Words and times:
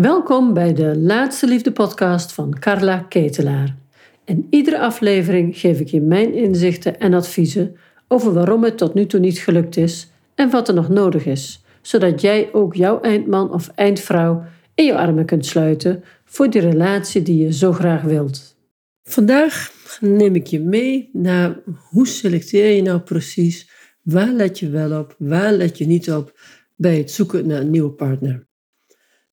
Welkom 0.00 0.54
bij 0.54 0.74
de 0.74 0.98
Laatste 0.98 1.46
Liefde 1.46 1.72
podcast 1.72 2.32
van 2.32 2.58
Carla 2.58 2.98
Ketelaar. 2.98 3.76
In 4.24 4.46
iedere 4.50 4.78
aflevering 4.78 5.58
geef 5.58 5.80
ik 5.80 5.88
je 5.88 6.00
mijn 6.00 6.34
inzichten 6.34 6.98
en 7.00 7.14
adviezen 7.14 7.76
over 8.08 8.32
waarom 8.32 8.64
het 8.64 8.78
tot 8.78 8.94
nu 8.94 9.06
toe 9.06 9.20
niet 9.20 9.38
gelukt 9.38 9.76
is 9.76 10.10
en 10.34 10.50
wat 10.50 10.68
er 10.68 10.74
nog 10.74 10.88
nodig 10.88 11.26
is, 11.26 11.64
zodat 11.82 12.20
jij 12.20 12.48
ook 12.52 12.74
jouw 12.74 13.00
eindman 13.00 13.52
of 13.52 13.68
eindvrouw 13.74 14.44
in 14.74 14.84
je 14.84 14.96
armen 14.96 15.26
kunt 15.26 15.46
sluiten 15.46 16.04
voor 16.24 16.50
die 16.50 16.60
relatie 16.60 17.22
die 17.22 17.42
je 17.42 17.52
zo 17.52 17.72
graag 17.72 18.02
wilt. 18.02 18.56
Vandaag 19.02 19.72
neem 20.00 20.34
ik 20.34 20.46
je 20.46 20.60
mee 20.60 21.10
naar 21.12 21.58
hoe 21.90 22.06
selecteer 22.06 22.70
je 22.70 22.82
nou 22.82 23.00
precies, 23.00 23.70
waar 24.02 24.32
let 24.32 24.58
je 24.58 24.70
wel 24.70 25.00
op, 25.00 25.14
waar 25.18 25.52
let 25.52 25.78
je 25.78 25.86
niet 25.86 26.10
op 26.10 26.38
bij 26.74 26.96
het 26.96 27.10
zoeken 27.10 27.46
naar 27.46 27.60
een 27.60 27.70
nieuwe 27.70 27.92
partner. 27.92 28.45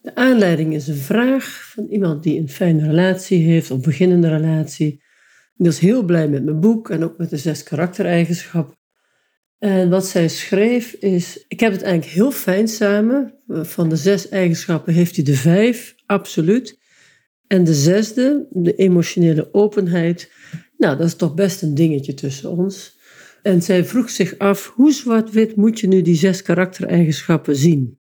De 0.04 0.16
aanleiding 0.16 0.74
is 0.74 0.88
een 0.88 0.96
vraag 0.96 1.72
van 1.74 1.88
iemand 1.90 2.24
die 2.24 2.40
een 2.40 2.50
fijne 2.50 2.88
relatie 2.88 3.44
heeft, 3.44 3.72
of 3.72 3.82
beginnende 3.82 4.30
relatie. 4.30 5.04
Die 5.56 5.68
is 5.68 5.80
heel 5.80 6.04
blij 6.04 6.28
met 6.28 6.44
mijn 6.44 6.60
boek 6.60 6.90
en 6.90 7.04
ook 7.04 7.18
met 7.18 7.30
de 7.30 7.38
zes 7.38 7.64
karaktereigenschappen. 7.64 8.78
En 9.58 9.90
wat 9.90 10.06
zij 10.06 10.28
schreef 10.28 10.94
is: 10.94 11.46
Ik 11.48 11.60
heb 11.60 11.72
het 11.72 11.82
eigenlijk 11.82 12.14
heel 12.14 12.32
fijn 12.32 12.68
samen. 12.68 13.34
Van 13.48 13.90
de 13.90 13.96
zes 13.96 14.30
eigenschappen 14.30 14.94
heeft 14.94 15.16
hij 15.16 15.26
de 15.26 15.36
vijf, 15.36 15.96
absoluut. 16.06 16.80
En 17.48 17.64
de 17.64 17.74
zesde, 17.74 18.48
de 18.50 18.76
emotionele 18.76 19.54
openheid. 19.54 20.32
Nou, 20.78 20.98
dat 20.98 21.08
is 21.08 21.16
toch 21.16 21.34
best 21.34 21.62
een 21.62 21.76
dingetje 21.76 22.14
tussen 22.14 22.52
ons. 22.52 22.98
En 23.42 23.62
zij 23.62 23.86
vroeg 23.86 24.10
zich 24.10 24.38
af: 24.38 24.72
hoe 24.76 24.92
zwart-wit 24.92 25.56
moet 25.56 25.80
je 25.80 25.88
nu 25.88 26.02
die 26.02 26.16
zes 26.16 26.42
karaktereigenschappen 26.42 27.56
zien? 27.56 28.02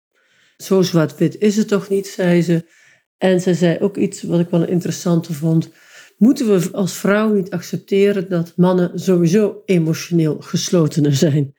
Zo 0.63 0.81
zwart-wit 0.81 1.37
is 1.37 1.55
het 1.55 1.67
toch 1.67 1.89
niet, 1.89 2.07
zei 2.07 2.41
ze. 2.41 2.65
En 3.17 3.41
ze 3.41 3.53
zei 3.53 3.79
ook 3.79 3.97
iets 3.97 4.23
wat 4.23 4.39
ik 4.39 4.49
wel 4.49 4.67
interessant 4.67 5.27
vond. 5.27 5.69
Moeten 6.17 6.47
we 6.47 6.69
als 6.71 6.93
vrouw 6.93 7.33
niet 7.33 7.49
accepteren 7.49 8.29
dat 8.29 8.53
mannen 8.55 8.99
sowieso 8.99 9.61
emotioneel 9.65 10.37
geslotener 10.39 11.15
zijn? 11.15 11.53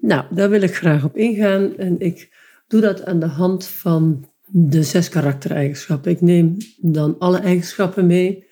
Nou, 0.00 0.24
daar 0.34 0.50
wil 0.50 0.62
ik 0.62 0.74
graag 0.74 1.04
op 1.04 1.16
ingaan 1.16 1.76
en 1.76 2.00
ik 2.00 2.34
doe 2.68 2.80
dat 2.80 3.04
aan 3.04 3.20
de 3.20 3.26
hand 3.26 3.66
van 3.66 4.28
de 4.44 4.82
zes 4.82 5.08
karaktereigenschappen. 5.08 6.10
Ik 6.10 6.20
neem 6.20 6.56
dan 6.76 7.18
alle 7.18 7.38
eigenschappen 7.38 8.06
mee. 8.06 8.46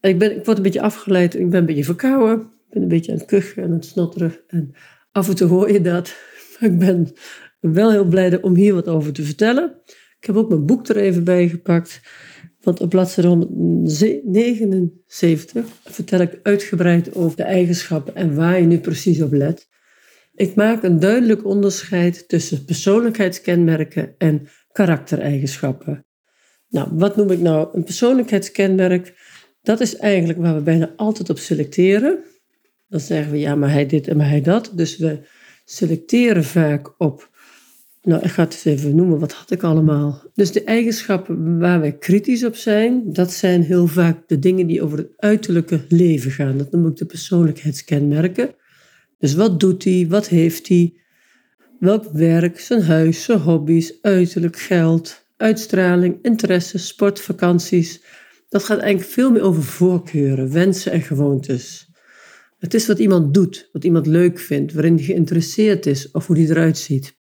Ik, 0.00 0.18
ben, 0.18 0.36
ik 0.36 0.44
word 0.44 0.56
een 0.56 0.62
beetje 0.62 0.82
afgeleid, 0.82 1.34
ik 1.34 1.50
ben 1.50 1.60
een 1.60 1.66
beetje 1.66 1.84
verkouden, 1.84 2.40
ik 2.40 2.70
ben 2.70 2.82
een 2.82 2.88
beetje 2.88 3.12
aan 3.12 3.18
het 3.18 3.26
kuchen 3.26 3.62
en 3.62 3.68
aan 3.68 3.74
het 3.74 3.84
snotteren. 3.84 4.34
En 4.46 4.74
af 5.12 5.28
en 5.28 5.34
toe 5.34 5.48
hoor 5.48 5.72
je 5.72 5.80
dat. 5.80 6.14
Ik 6.60 6.78
ben 6.78 7.12
wel 7.60 7.90
heel 7.90 8.04
blij 8.04 8.42
om 8.42 8.54
hier 8.54 8.74
wat 8.74 8.88
over 8.88 9.12
te 9.12 9.22
vertellen. 9.22 9.82
Ik 10.20 10.26
heb 10.26 10.36
ook 10.36 10.48
mijn 10.48 10.66
boek 10.66 10.88
er 10.88 10.96
even 10.96 11.24
bij 11.24 11.48
gepakt. 11.48 12.00
Want 12.60 12.80
op 12.80 12.88
bladzijde 12.88 13.28
179 13.28 15.64
vertel 15.84 16.20
ik 16.20 16.40
uitgebreid 16.42 17.14
over 17.14 17.36
de 17.36 17.42
eigenschappen 17.42 18.14
en 18.14 18.34
waar 18.34 18.60
je 18.60 18.66
nu 18.66 18.78
precies 18.78 19.22
op 19.22 19.32
let. 19.32 19.68
Ik 20.34 20.54
maak 20.54 20.82
een 20.82 21.00
duidelijk 21.00 21.44
onderscheid 21.44 22.28
tussen 22.28 22.64
persoonlijkheidskenmerken 22.64 24.14
en 24.18 24.48
karaktereigenschappen. 24.72 26.06
Nou, 26.68 26.88
wat 26.92 27.16
noem 27.16 27.30
ik 27.30 27.40
nou 27.40 27.68
een 27.72 27.84
persoonlijkheidskenmerk? 27.84 29.14
Dat 29.62 29.80
is 29.80 29.96
eigenlijk 29.96 30.38
waar 30.38 30.54
we 30.54 30.60
bijna 30.60 30.92
altijd 30.96 31.30
op 31.30 31.38
selecteren. 31.38 32.18
Dan 32.88 33.00
zeggen 33.00 33.32
we 33.32 33.38
ja, 33.38 33.54
maar 33.54 33.72
hij 33.72 33.86
dit 33.86 34.08
en 34.08 34.16
maar 34.16 34.28
hij 34.28 34.40
dat. 34.40 34.72
Dus 34.74 34.96
we 34.96 35.20
selecteren 35.64 36.44
vaak 36.44 37.00
op 37.00 37.30
nou, 38.02 38.22
ik 38.22 38.30
ga 38.30 38.42
het 38.42 38.62
even 38.64 38.94
noemen, 38.94 39.18
wat 39.18 39.32
had 39.32 39.50
ik 39.50 39.62
allemaal? 39.62 40.22
Dus 40.34 40.52
de 40.52 40.64
eigenschappen 40.64 41.58
waar 41.58 41.80
wij 41.80 41.98
kritisch 41.98 42.44
op 42.44 42.56
zijn, 42.56 43.12
dat 43.12 43.32
zijn 43.32 43.62
heel 43.62 43.86
vaak 43.86 44.28
de 44.28 44.38
dingen 44.38 44.66
die 44.66 44.82
over 44.82 44.98
het 44.98 45.12
uiterlijke 45.16 45.84
leven 45.88 46.30
gaan. 46.30 46.58
Dat 46.58 46.70
noem 46.70 46.86
ik 46.86 46.96
de 46.96 47.06
persoonlijkheidskenmerken. 47.06 48.54
Dus 49.18 49.34
wat 49.34 49.60
doet 49.60 49.84
hij, 49.84 50.06
wat 50.08 50.28
heeft 50.28 50.68
hij, 50.68 51.00
welk 51.78 52.04
werk, 52.12 52.60
zijn 52.60 52.82
huis, 52.82 53.24
zijn 53.24 53.38
hobby's, 53.38 53.98
uiterlijk, 54.02 54.58
geld, 54.58 55.26
uitstraling, 55.36 56.18
interesse, 56.22 56.78
sport, 56.78 57.20
vakanties. 57.20 58.02
Dat 58.48 58.64
gaat 58.64 58.78
eigenlijk 58.78 59.10
veel 59.10 59.30
meer 59.30 59.42
over 59.42 59.62
voorkeuren, 59.62 60.52
wensen 60.52 60.92
en 60.92 61.02
gewoontes. 61.02 61.90
Het 62.58 62.74
is 62.74 62.86
wat 62.86 62.98
iemand 62.98 63.34
doet, 63.34 63.68
wat 63.72 63.84
iemand 63.84 64.06
leuk 64.06 64.38
vindt, 64.38 64.72
waarin 64.72 64.94
hij 64.94 65.04
geïnteresseerd 65.04 65.86
is 65.86 66.10
of 66.10 66.26
hoe 66.26 66.36
hij 66.36 66.48
eruit 66.48 66.78
ziet. 66.78 67.17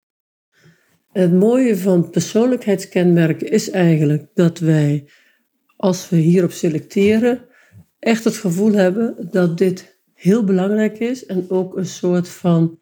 Het 1.15 1.33
mooie 1.33 1.77
van 1.77 2.11
persoonlijkheidskenmerken 2.11 3.51
is 3.51 3.71
eigenlijk 3.71 4.27
dat 4.35 4.59
wij, 4.59 5.09
als 5.77 6.09
we 6.09 6.17
hierop 6.17 6.51
selecteren, 6.51 7.45
echt 7.99 8.25
het 8.25 8.37
gevoel 8.37 8.73
hebben 8.73 9.29
dat 9.31 9.59
dit 9.59 10.01
heel 10.13 10.45
belangrijk 10.45 10.99
is 10.99 11.27
en 11.27 11.51
ook 11.51 11.77
een 11.77 11.87
soort 11.87 12.29
van, 12.29 12.79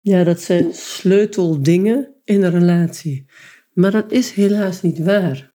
ja, 0.00 0.24
dat 0.24 0.40
zijn 0.40 0.72
sleuteldingen 0.72 2.14
in 2.24 2.42
een 2.42 2.50
relatie. 2.50 3.26
Maar 3.72 3.90
dat 3.90 4.12
is 4.12 4.30
helaas 4.32 4.82
niet 4.82 4.98
waar. 4.98 5.54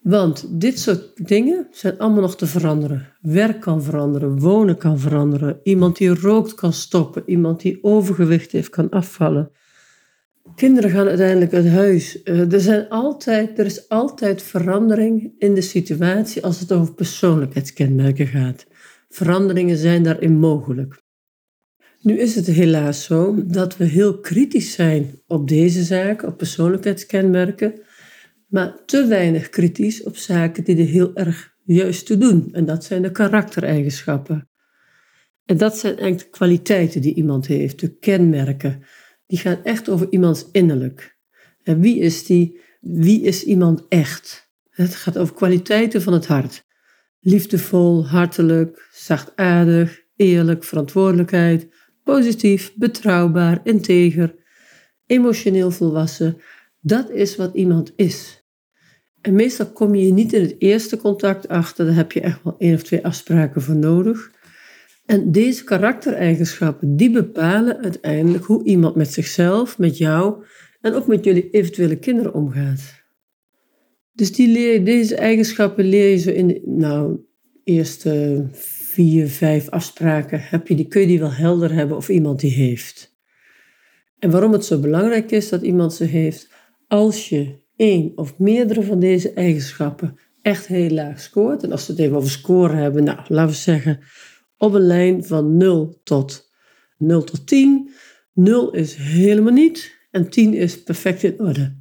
Want 0.00 0.60
dit 0.60 0.78
soort 0.78 1.26
dingen 1.26 1.68
zijn 1.70 1.98
allemaal 1.98 2.20
nog 2.20 2.36
te 2.36 2.46
veranderen. 2.46 3.16
Werk 3.20 3.60
kan 3.60 3.82
veranderen, 3.82 4.38
wonen 4.38 4.76
kan 4.76 4.98
veranderen, 4.98 5.60
iemand 5.62 5.96
die 5.96 6.14
rookt 6.14 6.54
kan 6.54 6.72
stoppen, 6.72 7.22
iemand 7.26 7.60
die 7.60 7.78
overgewicht 7.84 8.52
heeft 8.52 8.70
kan 8.70 8.88
afvallen. 8.90 9.50
Kinderen 10.54 10.90
gaan 10.90 11.08
uiteindelijk 11.08 11.52
uit 11.52 11.68
huis. 11.68 12.22
Eh, 12.22 12.52
er, 12.52 12.60
zijn 12.60 12.88
altijd, 12.88 13.58
er 13.58 13.66
is 13.66 13.88
altijd 13.88 14.42
verandering 14.42 15.32
in 15.38 15.54
de 15.54 15.60
situatie 15.60 16.44
als 16.44 16.60
het 16.60 16.72
over 16.72 16.94
persoonlijkheidskenmerken 16.94 18.26
gaat. 18.26 18.66
Veranderingen 19.08 19.76
zijn 19.76 20.02
daarin 20.02 20.38
mogelijk. 20.38 21.02
Nu 22.00 22.18
is 22.18 22.34
het 22.34 22.46
helaas 22.46 23.04
zo 23.04 23.44
dat 23.46 23.76
we 23.76 23.84
heel 23.84 24.20
kritisch 24.20 24.72
zijn 24.72 25.22
op 25.26 25.48
deze 25.48 25.82
zaken, 25.82 26.28
op 26.28 26.36
persoonlijkheidskenmerken, 26.36 27.80
maar 28.46 28.84
te 28.84 29.06
weinig 29.06 29.48
kritisch 29.48 30.02
op 30.02 30.16
zaken 30.16 30.64
die 30.64 30.78
er 30.78 30.86
heel 30.86 31.16
erg 31.16 31.56
juist 31.64 32.06
toe 32.06 32.16
doen. 32.16 32.48
En 32.52 32.64
dat 32.64 32.84
zijn 32.84 33.02
de 33.02 33.10
karaktereigenschappen. 33.10 34.48
En 35.44 35.56
dat 35.56 35.78
zijn 35.78 35.98
eigenlijk 35.98 36.30
kwaliteiten 36.30 37.00
die 37.00 37.14
iemand 37.14 37.46
heeft, 37.46 37.80
de 37.80 37.98
kenmerken 37.98 38.82
die 39.28 39.38
gaan 39.38 39.64
echt 39.64 39.88
over 39.88 40.06
iemands 40.10 40.46
innerlijk. 40.52 41.16
En 41.62 41.80
wie 41.80 41.98
is 41.98 42.26
die? 42.26 42.60
Wie 42.80 43.22
is 43.22 43.44
iemand 43.44 43.84
echt? 43.88 44.50
Het 44.70 44.94
gaat 44.94 45.18
over 45.18 45.34
kwaliteiten 45.34 46.02
van 46.02 46.12
het 46.12 46.26
hart. 46.26 46.66
Liefdevol, 47.20 48.06
hartelijk, 48.06 48.88
zachtaardig, 48.92 50.02
eerlijk, 50.16 50.64
verantwoordelijkheid, 50.64 51.68
positief, 52.04 52.72
betrouwbaar, 52.74 53.60
integer, 53.64 54.34
emotioneel 55.06 55.70
volwassen. 55.70 56.40
Dat 56.80 57.10
is 57.10 57.36
wat 57.36 57.54
iemand 57.54 57.92
is. 57.96 58.42
En 59.20 59.34
meestal 59.34 59.66
kom 59.72 59.94
je 59.94 60.12
niet 60.12 60.32
in 60.32 60.42
het 60.42 60.54
eerste 60.58 60.96
contact 60.96 61.48
achter, 61.48 61.86
daar 61.86 61.94
heb 61.94 62.12
je 62.12 62.20
echt 62.20 62.42
wel 62.42 62.54
één 62.58 62.74
of 62.74 62.82
twee 62.82 63.04
afspraken 63.04 63.62
voor 63.62 63.76
nodig. 63.76 64.30
En 65.08 65.32
deze 65.32 65.64
karaktereigenschappen, 65.64 66.96
die 66.96 67.10
bepalen 67.10 67.82
uiteindelijk 67.82 68.44
hoe 68.44 68.64
iemand 68.64 68.94
met 68.94 69.12
zichzelf, 69.12 69.78
met 69.78 69.98
jou 69.98 70.44
en 70.80 70.94
ook 70.94 71.06
met 71.06 71.24
jullie 71.24 71.50
eventuele 71.50 71.96
kinderen 71.96 72.34
omgaat. 72.34 73.04
Dus 74.12 74.32
die 74.32 74.82
deze 74.82 75.16
eigenschappen 75.16 75.84
leer 75.84 76.10
je 76.10 76.16
zo 76.16 76.30
in 76.30 76.46
de 76.46 76.62
nou, 76.64 77.18
eerste 77.64 78.46
vier, 78.52 79.28
vijf 79.28 79.68
afspraken. 79.68 80.40
Heb 80.40 80.68
je 80.68 80.74
die, 80.74 80.88
kun 80.88 81.00
je 81.00 81.06
die 81.06 81.18
wel 81.18 81.32
helder 81.32 81.72
hebben 81.72 81.96
of 81.96 82.08
iemand 82.08 82.40
die 82.40 82.52
heeft. 82.52 83.16
En 84.18 84.30
waarom 84.30 84.52
het 84.52 84.64
zo 84.64 84.80
belangrijk 84.80 85.30
is 85.30 85.48
dat 85.48 85.62
iemand 85.62 85.94
ze 85.94 86.04
heeft, 86.04 86.48
als 86.86 87.28
je 87.28 87.54
één 87.76 88.12
of 88.14 88.38
meerdere 88.38 88.82
van 88.82 89.00
deze 89.00 89.32
eigenschappen 89.32 90.18
echt 90.42 90.66
heel 90.66 90.90
laag 90.90 91.20
scoort, 91.20 91.62
en 91.62 91.72
als 91.72 91.86
we 91.86 91.92
het 91.92 92.02
even 92.02 92.16
over 92.16 92.30
scoren 92.30 92.76
hebben, 92.76 93.04
nou 93.04 93.18
laten 93.28 93.52
we 93.52 93.58
zeggen 93.60 94.00
op 94.58 94.74
een 94.74 94.86
lijn 94.86 95.24
van 95.24 95.56
0 95.56 96.00
tot 96.02 96.50
0 96.98 97.24
tot 97.24 97.46
10. 97.46 97.90
0 98.32 98.70
is 98.70 98.94
helemaal 98.94 99.52
niet 99.52 99.96
en 100.10 100.30
10 100.30 100.54
is 100.54 100.82
perfect 100.82 101.22
in 101.22 101.40
orde. 101.40 101.76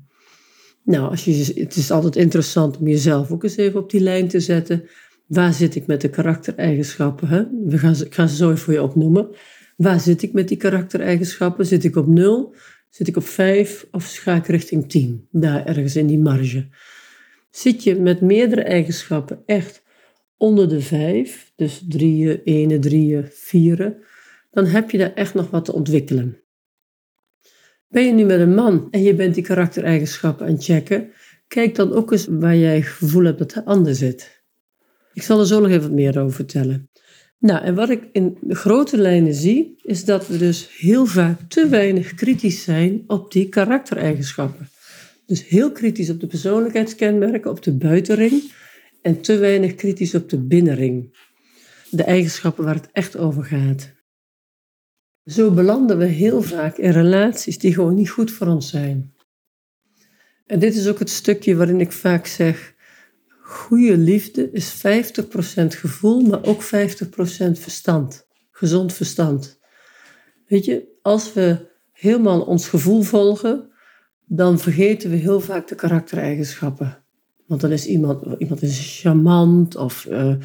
Nou, 0.83 1.09
als 1.09 1.25
je, 1.25 1.53
het 1.55 1.75
is 1.75 1.91
altijd 1.91 2.15
interessant 2.15 2.77
om 2.77 2.87
jezelf 2.87 3.31
ook 3.31 3.43
eens 3.43 3.57
even 3.57 3.79
op 3.79 3.89
die 3.89 4.01
lijn 4.01 4.27
te 4.27 4.39
zetten. 4.39 4.89
Waar 5.27 5.53
zit 5.53 5.75
ik 5.75 5.87
met 5.87 6.01
de 6.01 6.09
karaktereigenschappen? 6.09 7.27
Hè? 7.27 7.43
We 7.65 7.77
gaan, 7.77 7.95
ik 7.95 8.13
ga 8.13 8.27
ze 8.27 8.35
zo 8.35 8.45
even 8.45 8.61
voor 8.61 8.73
je 8.73 8.83
opnoemen. 8.83 9.29
Waar 9.77 9.99
zit 9.99 10.21
ik 10.21 10.33
met 10.33 10.47
die 10.47 10.57
karaktereigenschappen? 10.57 11.65
Zit 11.65 11.83
ik 11.83 11.95
op 11.95 12.07
0? 12.07 12.55
Zit 12.89 13.07
ik 13.07 13.17
op 13.17 13.27
5? 13.27 13.87
Of 13.91 14.15
ga 14.15 14.35
ik 14.35 14.47
richting 14.47 14.89
10? 14.89 15.27
Daar 15.31 15.65
ergens 15.65 15.95
in 15.95 16.07
die 16.07 16.19
marge. 16.19 16.67
Zit 17.51 17.83
je 17.83 17.95
met 17.95 18.21
meerdere 18.21 18.61
eigenschappen 18.61 19.43
echt 19.45 19.83
onder 20.37 20.69
de 20.69 20.81
vijf, 20.81 21.51
dus 21.55 21.83
drieën, 21.87 22.41
ene, 22.43 22.79
drieën, 22.79 23.25
vieren, 23.29 23.97
dan 24.51 24.65
heb 24.65 24.91
je 24.91 24.97
daar 24.97 25.13
echt 25.13 25.33
nog 25.33 25.49
wat 25.49 25.65
te 25.65 25.73
ontwikkelen. 25.73 26.41
Ben 27.87 28.05
je 28.05 28.11
nu 28.11 28.23
met 28.23 28.39
een 28.39 28.55
man 28.55 28.87
en 28.91 29.03
je 29.03 29.15
bent 29.15 29.33
die 29.33 29.43
karaktereigenschappen 29.43 30.45
aan 30.45 30.51
het 30.51 30.63
checken, 30.63 31.11
kijk 31.47 31.75
dan 31.75 31.93
ook 31.93 32.11
eens 32.11 32.27
waar 32.29 32.57
jij 32.57 32.81
gevoel 32.81 33.23
hebt 33.23 33.39
dat 33.39 33.51
de 33.51 33.65
ander 33.65 33.95
zit. 33.95 34.43
Ik 35.13 35.21
zal 35.21 35.39
er 35.39 35.47
zo 35.47 35.59
nog 35.59 35.69
even 35.69 35.81
wat 35.81 35.91
meer 35.91 36.19
over 36.19 36.35
vertellen. 36.35 36.89
Nou, 37.39 37.63
en 37.63 37.75
wat 37.75 37.89
ik 37.89 38.09
in 38.11 38.37
grote 38.49 38.97
lijnen 38.97 39.33
zie, 39.33 39.75
is 39.81 40.05
dat 40.05 40.27
we 40.27 40.37
dus 40.37 40.77
heel 40.77 41.05
vaak 41.05 41.39
te 41.47 41.67
weinig 41.67 42.13
kritisch 42.13 42.63
zijn 42.63 43.03
op 43.07 43.31
die 43.31 43.49
karaktereigenschappen. 43.49 44.69
Dus 45.25 45.47
heel 45.47 45.71
kritisch 45.71 46.09
op 46.09 46.19
de 46.19 46.27
persoonlijkheidskenmerken, 46.27 47.51
op 47.51 47.63
de 47.63 47.73
buitenring, 47.73 48.51
en 49.07 49.21
te 49.21 49.37
weinig 49.37 49.75
kritisch 49.75 50.15
op 50.15 50.29
de 50.29 50.39
binnenring. 50.39 51.17
De 51.89 52.03
eigenschappen 52.03 52.63
waar 52.63 52.75
het 52.75 52.89
echt 52.91 53.17
over 53.17 53.43
gaat. 53.43 53.91
Zo 55.25 55.51
belanden 55.51 55.97
we 55.97 56.05
heel 56.05 56.41
vaak 56.41 56.77
in 56.77 56.91
relaties 56.91 57.57
die 57.57 57.73
gewoon 57.73 57.95
niet 57.95 58.09
goed 58.09 58.31
voor 58.31 58.47
ons 58.47 58.69
zijn. 58.69 59.13
En 60.45 60.59
dit 60.59 60.75
is 60.75 60.87
ook 60.87 60.99
het 60.99 61.09
stukje 61.09 61.55
waarin 61.55 61.79
ik 61.79 61.91
vaak 61.91 62.25
zeg: 62.25 62.75
goede 63.41 63.97
liefde 63.97 64.51
is 64.51 64.75
50% 64.75 64.79
gevoel, 65.67 66.21
maar 66.21 66.43
ook 66.43 66.63
50% 66.63 66.67
verstand. 67.51 68.27
Gezond 68.51 68.93
verstand. 68.93 69.59
Weet 70.47 70.65
je, 70.65 70.97
als 71.01 71.33
we 71.33 71.71
helemaal 71.91 72.41
ons 72.41 72.67
gevoel 72.67 73.01
volgen, 73.01 73.71
dan 74.25 74.59
vergeten 74.59 75.09
we 75.09 75.15
heel 75.15 75.39
vaak 75.39 75.67
de 75.67 75.75
karaktereigenschappen. 75.75 77.06
Want 77.47 77.61
dan 77.61 77.71
is 77.71 77.85
iemand, 77.85 78.23
iemand 78.37 78.61
is 78.61 78.99
charmant, 79.01 79.75
of 79.75 80.05
uh, 80.09 80.35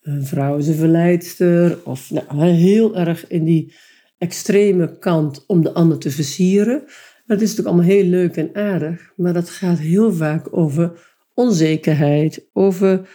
een 0.00 0.26
vrouw 0.26 0.56
is 0.56 0.68
een 0.68 0.74
verleidster, 0.74 1.78
of 1.84 2.10
nou, 2.10 2.46
heel 2.46 2.96
erg 2.96 3.26
in 3.28 3.44
die 3.44 3.74
extreme 4.18 4.98
kant 4.98 5.44
om 5.46 5.62
de 5.62 5.72
ander 5.72 5.98
te 5.98 6.10
versieren. 6.10 6.84
Dat 7.26 7.40
is 7.40 7.48
natuurlijk 7.48 7.68
allemaal 7.68 7.94
heel 7.94 8.04
leuk 8.04 8.36
en 8.36 8.54
aardig, 8.54 9.12
maar 9.16 9.32
dat 9.32 9.50
gaat 9.50 9.78
heel 9.78 10.12
vaak 10.12 10.56
over 10.56 11.10
onzekerheid, 11.34 12.48
over 12.52 13.08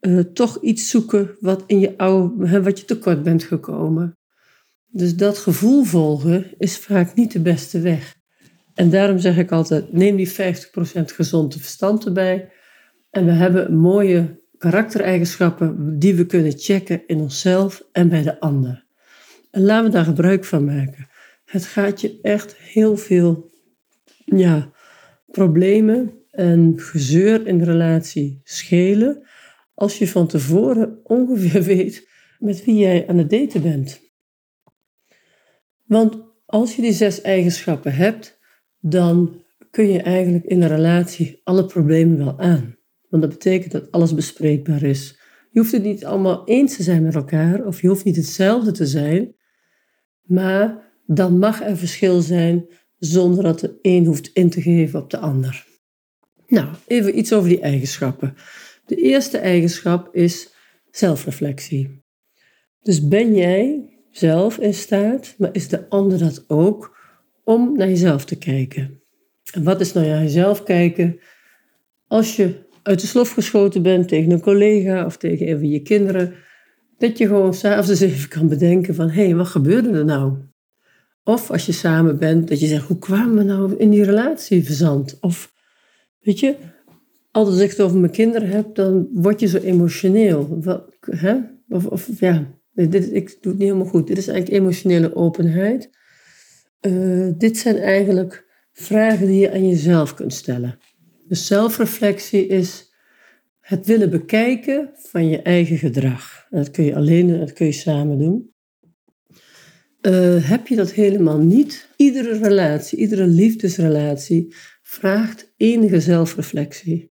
uh, 0.00 0.20
toch 0.20 0.58
iets 0.60 0.90
zoeken 0.90 1.36
wat 1.40 1.64
in 1.66 1.80
je 1.80 1.98
oude, 1.98 2.62
wat 2.62 2.78
je 2.78 2.84
tekort 2.84 3.22
bent 3.22 3.42
gekomen. 3.42 4.18
Dus 4.86 5.16
dat 5.16 5.38
gevoel 5.38 5.84
volgen 5.84 6.46
is 6.58 6.78
vaak 6.78 7.14
niet 7.14 7.32
de 7.32 7.40
beste 7.40 7.80
weg. 7.80 8.16
En 8.74 8.90
daarom 8.90 9.18
zeg 9.18 9.36
ik 9.36 9.52
altijd: 9.52 9.92
neem 9.92 10.16
die 10.16 10.32
50% 10.32 10.34
gezonde 11.04 11.58
verstand 11.58 12.04
erbij. 12.04 12.52
En 13.14 13.24
we 13.24 13.32
hebben 13.32 13.74
mooie 13.74 14.40
karaktereigenschappen 14.58 15.98
die 15.98 16.14
we 16.14 16.26
kunnen 16.26 16.52
checken 16.58 17.02
in 17.06 17.20
onszelf 17.20 17.82
en 17.92 18.08
bij 18.08 18.22
de 18.22 18.40
ander. 18.40 18.86
En 19.50 19.62
laten 19.62 19.84
we 19.84 19.90
daar 19.90 20.04
gebruik 20.04 20.44
van 20.44 20.64
maken. 20.64 21.08
Het 21.44 21.64
gaat 21.64 22.00
je 22.00 22.18
echt 22.22 22.56
heel 22.56 22.96
veel 22.96 23.50
ja, 24.24 24.72
problemen 25.26 26.12
en 26.30 26.74
gezeur 26.76 27.46
in 27.46 27.58
de 27.58 27.64
relatie 27.64 28.40
schelen 28.44 29.26
als 29.74 29.98
je 29.98 30.08
van 30.08 30.26
tevoren 30.26 31.00
ongeveer 31.02 31.62
weet 31.74 32.08
met 32.38 32.64
wie 32.64 32.76
jij 32.76 33.08
aan 33.08 33.18
het 33.18 33.30
daten 33.30 33.62
bent. 33.62 34.00
Want 35.84 36.18
als 36.46 36.76
je 36.76 36.82
die 36.82 36.92
zes 36.92 37.20
eigenschappen 37.20 37.94
hebt, 37.94 38.38
dan 38.80 39.42
kun 39.70 39.88
je 39.88 40.02
eigenlijk 40.02 40.44
in 40.44 40.62
een 40.62 40.68
relatie 40.68 41.40
alle 41.44 41.66
problemen 41.66 42.18
wel 42.18 42.38
aan. 42.38 42.82
Want 43.14 43.26
dat 43.26 43.34
betekent 43.38 43.72
dat 43.72 43.90
alles 43.90 44.14
bespreekbaar 44.14 44.82
is. 44.82 45.18
Je 45.50 45.58
hoeft 45.58 45.72
het 45.72 45.82
niet 45.82 46.04
allemaal 46.04 46.46
eens 46.46 46.76
te 46.76 46.82
zijn 46.82 47.02
met 47.02 47.14
elkaar, 47.14 47.66
of 47.66 47.80
je 47.80 47.88
hoeft 47.88 48.04
niet 48.04 48.16
hetzelfde 48.16 48.72
te 48.72 48.86
zijn, 48.86 49.34
maar 50.22 50.92
dan 51.06 51.38
mag 51.38 51.62
er 51.62 51.76
verschil 51.76 52.20
zijn 52.20 52.66
zonder 52.98 53.44
dat 53.44 53.60
de 53.60 53.78
een 53.82 54.06
hoeft 54.06 54.30
in 54.32 54.50
te 54.50 54.62
geven 54.62 55.00
op 55.00 55.10
de 55.10 55.18
ander. 55.18 55.66
Nou, 56.46 56.68
even 56.86 57.18
iets 57.18 57.32
over 57.32 57.48
die 57.48 57.60
eigenschappen. 57.60 58.34
De 58.86 58.96
eerste 58.96 59.38
eigenschap 59.38 60.14
is 60.14 60.54
zelfreflectie. 60.90 62.02
Dus 62.82 63.08
ben 63.08 63.34
jij 63.34 63.92
zelf 64.10 64.58
in 64.58 64.74
staat, 64.74 65.34
maar 65.38 65.50
is 65.52 65.68
de 65.68 65.88
ander 65.88 66.18
dat 66.18 66.44
ook, 66.48 66.98
om 67.44 67.76
naar 67.76 67.88
jezelf 67.88 68.24
te 68.24 68.38
kijken? 68.38 69.02
En 69.52 69.64
wat 69.64 69.80
is 69.80 69.92
nou 69.92 70.06
naar 70.06 70.22
jezelf 70.22 70.62
kijken? 70.62 71.20
Als 72.06 72.36
je 72.36 72.62
uit 72.84 73.00
de 73.00 73.06
slof 73.06 73.30
geschoten 73.30 73.82
bent 73.82 74.08
tegen 74.08 74.30
een 74.30 74.40
collega 74.40 75.04
of 75.04 75.16
tegen 75.16 75.48
een 75.48 75.58
van 75.58 75.68
je 75.68 75.82
kinderen, 75.82 76.34
dat 76.98 77.18
je 77.18 77.26
gewoon 77.26 77.54
s'avonds 77.54 77.88
eens 77.88 78.00
even 78.00 78.28
kan 78.28 78.48
bedenken 78.48 78.94
van, 78.94 79.10
hé, 79.10 79.24
hey, 79.24 79.34
wat 79.34 79.46
gebeurde 79.46 79.90
er 79.90 80.04
nou? 80.04 80.36
Of 81.24 81.50
als 81.50 81.66
je 81.66 81.72
samen 81.72 82.18
bent, 82.18 82.48
dat 82.48 82.60
je 82.60 82.66
zegt, 82.66 82.86
hoe 82.86 82.98
kwamen 82.98 83.36
we 83.36 83.42
nou 83.42 83.74
in 83.76 83.90
die 83.90 84.04
relatie 84.04 84.64
verzand? 84.64 85.16
Of, 85.20 85.52
weet 86.20 86.40
je, 86.40 86.56
als 87.30 87.58
ik 87.58 87.70
het 87.70 87.80
over 87.80 87.98
mijn 87.98 88.12
kinderen 88.12 88.48
heb, 88.48 88.74
dan 88.74 89.08
word 89.12 89.40
je 89.40 89.46
zo 89.46 89.58
emotioneel. 89.58 90.60
Wat, 90.62 90.96
hè? 91.00 91.36
Of, 91.68 92.08
ja, 92.20 92.46
dit, 92.72 93.12
ik 93.12 93.26
doe 93.40 93.52
het 93.52 93.60
niet 93.60 93.68
helemaal 93.68 93.86
goed. 93.86 94.06
Dit 94.06 94.18
is 94.18 94.28
eigenlijk 94.28 94.60
emotionele 94.60 95.14
openheid. 95.14 95.90
Uh, 96.80 97.32
dit 97.38 97.58
zijn 97.58 97.76
eigenlijk 97.76 98.44
vragen 98.72 99.26
die 99.26 99.40
je 99.40 99.52
aan 99.52 99.68
jezelf 99.68 100.14
kunt 100.14 100.32
stellen. 100.32 100.78
Dus 101.28 101.46
zelfreflectie 101.46 102.46
is 102.46 102.92
het 103.60 103.86
willen 103.86 104.10
bekijken 104.10 104.90
van 104.94 105.28
je 105.28 105.42
eigen 105.42 105.78
gedrag. 105.78 106.46
dat 106.50 106.70
kun 106.70 106.84
je 106.84 106.94
alleen 106.94 107.30
en 107.30 107.38
dat 107.38 107.52
kun 107.52 107.66
je 107.66 107.72
samen 107.72 108.18
doen. 108.18 108.52
Uh, 110.00 110.48
heb 110.48 110.66
je 110.66 110.76
dat 110.76 110.92
helemaal 110.92 111.38
niet? 111.38 111.88
Iedere 111.96 112.38
relatie, 112.38 112.98
iedere 112.98 113.26
liefdesrelatie 113.26 114.54
vraagt 114.82 115.52
enige 115.56 116.00
zelfreflectie. 116.00 117.12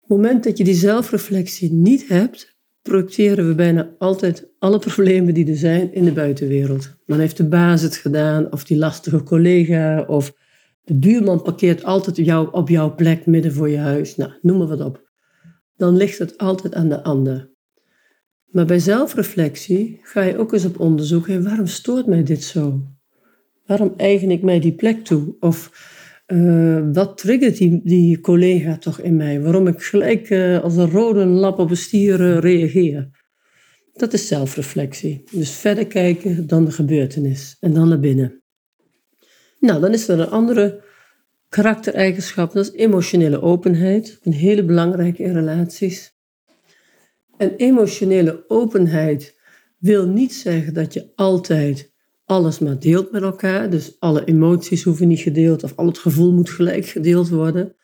Op 0.00 0.08
het 0.08 0.18
moment 0.18 0.44
dat 0.44 0.58
je 0.58 0.64
die 0.64 0.74
zelfreflectie 0.74 1.72
niet 1.72 2.08
hebt, 2.08 2.56
projecteren 2.82 3.48
we 3.48 3.54
bijna 3.54 3.94
altijd 3.98 4.48
alle 4.58 4.78
problemen 4.78 5.34
die 5.34 5.50
er 5.50 5.56
zijn 5.56 5.92
in 5.92 6.04
de 6.04 6.12
buitenwereld. 6.12 6.96
Dan 7.06 7.18
heeft 7.18 7.36
de 7.36 7.48
baas 7.48 7.82
het 7.82 7.96
gedaan, 7.96 8.52
of 8.52 8.64
die 8.64 8.76
lastige 8.76 9.22
collega, 9.22 10.04
of 10.06 10.32
de 10.84 10.94
buurman 10.94 11.42
parkeert 11.42 11.84
altijd 11.84 12.16
jou, 12.16 12.48
op 12.52 12.68
jouw 12.68 12.94
plek 12.94 13.26
midden 13.26 13.52
voor 13.52 13.68
je 13.68 13.78
huis. 13.78 14.16
Nou, 14.16 14.30
noem 14.42 14.58
maar 14.58 14.66
wat 14.66 14.80
op. 14.80 15.10
Dan 15.76 15.96
ligt 15.96 16.18
het 16.18 16.38
altijd 16.38 16.74
aan 16.74 16.88
de 16.88 17.02
ander. 17.02 17.52
Maar 18.44 18.66
bij 18.66 18.78
zelfreflectie 18.78 20.00
ga 20.02 20.22
je 20.22 20.38
ook 20.38 20.52
eens 20.52 20.64
op 20.64 20.80
onderzoek. 20.80 21.26
Hey, 21.26 21.42
waarom 21.42 21.66
stoort 21.66 22.06
mij 22.06 22.22
dit 22.22 22.42
zo? 22.42 22.82
Waarom 23.66 23.94
eigen 23.96 24.30
ik 24.30 24.42
mij 24.42 24.60
die 24.60 24.74
plek 24.74 25.04
toe? 25.04 25.36
Of 25.40 25.70
uh, 26.26 26.88
wat 26.92 27.18
triggert 27.18 27.56
die, 27.56 27.80
die 27.84 28.20
collega 28.20 28.78
toch 28.78 29.00
in 29.00 29.16
mij? 29.16 29.42
Waarom 29.42 29.66
ik 29.66 29.82
gelijk 29.82 30.30
uh, 30.30 30.62
als 30.62 30.76
een 30.76 30.90
rode 30.90 31.24
lap 31.24 31.58
op 31.58 31.70
een 31.70 31.76
stier 31.76 32.20
uh, 32.20 32.38
reageer? 32.38 33.10
Dat 33.92 34.12
is 34.12 34.26
zelfreflectie. 34.26 35.24
Dus 35.30 35.50
verder 35.50 35.86
kijken 35.86 36.46
dan 36.46 36.64
de 36.64 36.70
gebeurtenis 36.70 37.56
en 37.60 37.72
dan 37.72 37.88
naar 37.88 38.00
binnen. 38.00 38.42
Nou, 39.60 39.80
dan 39.80 39.92
is 39.92 40.08
er 40.08 40.20
een 40.20 40.30
andere 40.30 40.83
karaktereigenschap, 41.54 42.52
dat 42.52 42.64
is 42.64 42.72
emotionele 42.72 43.42
openheid. 43.42 44.18
Een 44.22 44.32
hele 44.32 44.64
belangrijke 44.64 45.22
in 45.22 45.32
relaties. 45.32 46.16
En 47.36 47.56
emotionele 47.56 48.44
openheid 48.48 49.40
wil 49.78 50.06
niet 50.06 50.34
zeggen 50.34 50.74
dat 50.74 50.92
je 50.92 51.12
altijd 51.14 51.92
alles 52.24 52.58
maar 52.58 52.78
deelt 52.78 53.10
met 53.12 53.22
elkaar. 53.22 53.70
Dus 53.70 53.96
alle 53.98 54.24
emoties 54.24 54.82
hoeven 54.82 55.08
niet 55.08 55.20
gedeeld 55.20 55.62
of 55.62 55.72
al 55.76 55.86
het 55.86 55.98
gevoel 55.98 56.32
moet 56.32 56.50
gelijk 56.50 56.86
gedeeld 56.86 57.28
worden. 57.28 57.76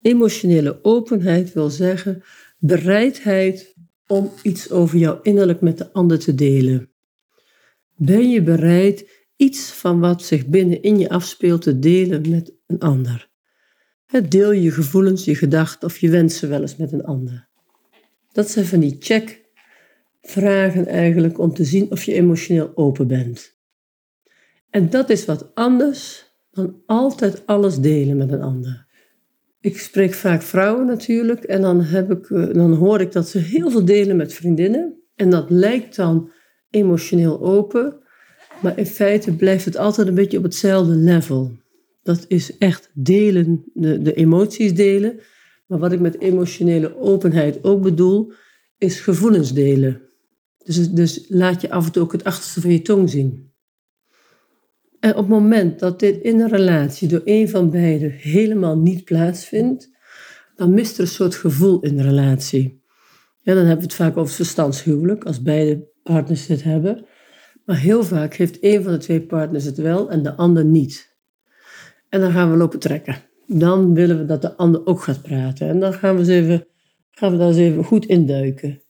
Emotionele 0.00 0.78
openheid 0.82 1.52
wil 1.52 1.70
zeggen 1.70 2.22
bereidheid 2.58 3.74
om 4.06 4.30
iets 4.42 4.70
over 4.70 4.98
jou 4.98 5.18
innerlijk 5.22 5.60
met 5.60 5.78
de 5.78 5.92
ander 5.92 6.18
te 6.18 6.34
delen. 6.34 6.90
Ben 7.96 8.30
je 8.30 8.42
bereid 8.42 9.21
iets 9.42 9.72
van 9.72 10.00
wat 10.00 10.22
zich 10.22 10.46
binnenin 10.46 10.98
je 10.98 11.08
afspeelt 11.08 11.62
te 11.62 11.78
delen 11.78 12.30
met 12.30 12.52
een 12.66 12.78
ander. 12.78 13.30
Deel 14.28 14.52
je 14.52 14.70
gevoelens, 14.70 15.24
je 15.24 15.34
gedachten 15.34 15.88
of 15.88 15.98
je 15.98 16.10
wensen 16.10 16.48
wel 16.48 16.60
eens 16.60 16.76
met 16.76 16.92
een 16.92 17.04
ander. 17.04 17.48
Dat 18.32 18.50
zijn 18.50 18.64
van 18.64 18.80
die 18.80 18.96
check-vragen 18.98 20.86
eigenlijk 20.86 21.38
om 21.38 21.54
te 21.54 21.64
zien 21.64 21.90
of 21.90 22.02
je 22.02 22.12
emotioneel 22.12 22.72
open 22.74 23.06
bent. 23.06 23.56
En 24.70 24.90
dat 24.90 25.10
is 25.10 25.24
wat 25.24 25.54
anders 25.54 26.30
dan 26.50 26.82
altijd 26.86 27.46
alles 27.46 27.78
delen 27.78 28.16
met 28.16 28.32
een 28.32 28.42
ander. 28.42 28.86
Ik 29.60 29.78
spreek 29.78 30.12
vaak 30.12 30.42
vrouwen 30.42 30.86
natuurlijk 30.86 31.44
en 31.44 31.60
dan, 31.60 31.80
heb 31.80 32.10
ik, 32.10 32.30
eh, 32.30 32.52
dan 32.52 32.72
hoor 32.72 33.00
ik 33.00 33.12
dat 33.12 33.28
ze 33.28 33.38
heel 33.38 33.70
veel 33.70 33.84
delen 33.84 34.16
met 34.16 34.32
vriendinnen. 34.32 35.02
En 35.14 35.30
dat 35.30 35.50
lijkt 35.50 35.96
dan 35.96 36.30
emotioneel 36.70 37.40
open, 37.40 38.01
maar 38.62 38.78
in 38.78 38.86
feite 38.86 39.36
blijft 39.36 39.64
het 39.64 39.76
altijd 39.76 40.08
een 40.08 40.14
beetje 40.14 40.38
op 40.38 40.42
hetzelfde 40.42 40.94
level. 40.94 41.52
Dat 42.02 42.24
is 42.28 42.58
echt 42.58 42.90
delen, 42.94 43.64
de, 43.74 44.02
de 44.02 44.14
emoties 44.14 44.74
delen. 44.74 45.20
Maar 45.66 45.78
wat 45.78 45.92
ik 45.92 46.00
met 46.00 46.20
emotionele 46.20 46.98
openheid 46.98 47.64
ook 47.64 47.82
bedoel, 47.82 48.32
is 48.78 49.00
gevoelens 49.00 49.52
delen. 49.52 50.00
Dus, 50.64 50.90
dus 50.90 51.24
laat 51.28 51.60
je 51.60 51.70
af 51.70 51.86
en 51.86 51.92
toe 51.92 52.02
ook 52.02 52.12
het 52.12 52.24
achterste 52.24 52.60
van 52.60 52.70
je 52.70 52.82
tong 52.82 53.10
zien. 53.10 53.50
En 55.00 55.10
op 55.10 55.16
het 55.16 55.28
moment 55.28 55.78
dat 55.78 56.00
dit 56.00 56.22
in 56.22 56.40
een 56.40 56.48
relatie 56.48 57.08
door 57.08 57.22
een 57.24 57.48
van 57.48 57.70
beiden 57.70 58.10
helemaal 58.10 58.78
niet 58.78 59.04
plaatsvindt, 59.04 59.90
dan 60.54 60.74
mist 60.74 60.94
er 60.96 61.00
een 61.00 61.08
soort 61.08 61.34
gevoel 61.34 61.80
in 61.80 61.96
de 61.96 62.02
relatie. 62.02 62.82
Ja, 63.40 63.54
dan 63.54 63.64
hebben 63.64 63.76
we 63.76 63.82
het 63.82 63.94
vaak 63.94 64.16
over 64.16 64.34
verstandshuwelijk, 64.34 65.24
als 65.24 65.42
beide 65.42 65.88
partners 66.02 66.46
dit 66.46 66.62
hebben. 66.62 67.04
Maar 67.64 67.78
heel 67.78 68.04
vaak 68.04 68.34
heeft 68.34 68.58
een 68.60 68.82
van 68.82 68.92
de 68.92 68.98
twee 68.98 69.20
partners 69.20 69.64
het 69.64 69.76
wel 69.76 70.10
en 70.10 70.22
de 70.22 70.34
ander 70.34 70.64
niet. 70.64 71.16
En 72.08 72.20
dan 72.20 72.32
gaan 72.32 72.50
we 72.50 72.56
lopen 72.56 72.78
trekken. 72.78 73.16
Dan 73.46 73.94
willen 73.94 74.18
we 74.18 74.24
dat 74.24 74.42
de 74.42 74.56
ander 74.56 74.86
ook 74.86 75.02
gaat 75.02 75.22
praten. 75.22 75.68
En 75.68 75.80
dan 75.80 75.92
gaan 75.92 76.14
we, 76.14 76.20
eens 76.20 76.28
even, 76.28 76.66
gaan 77.10 77.32
we 77.32 77.38
daar 77.38 77.48
eens 77.48 77.56
even 77.56 77.84
goed 77.84 78.06
induiken. 78.06 78.82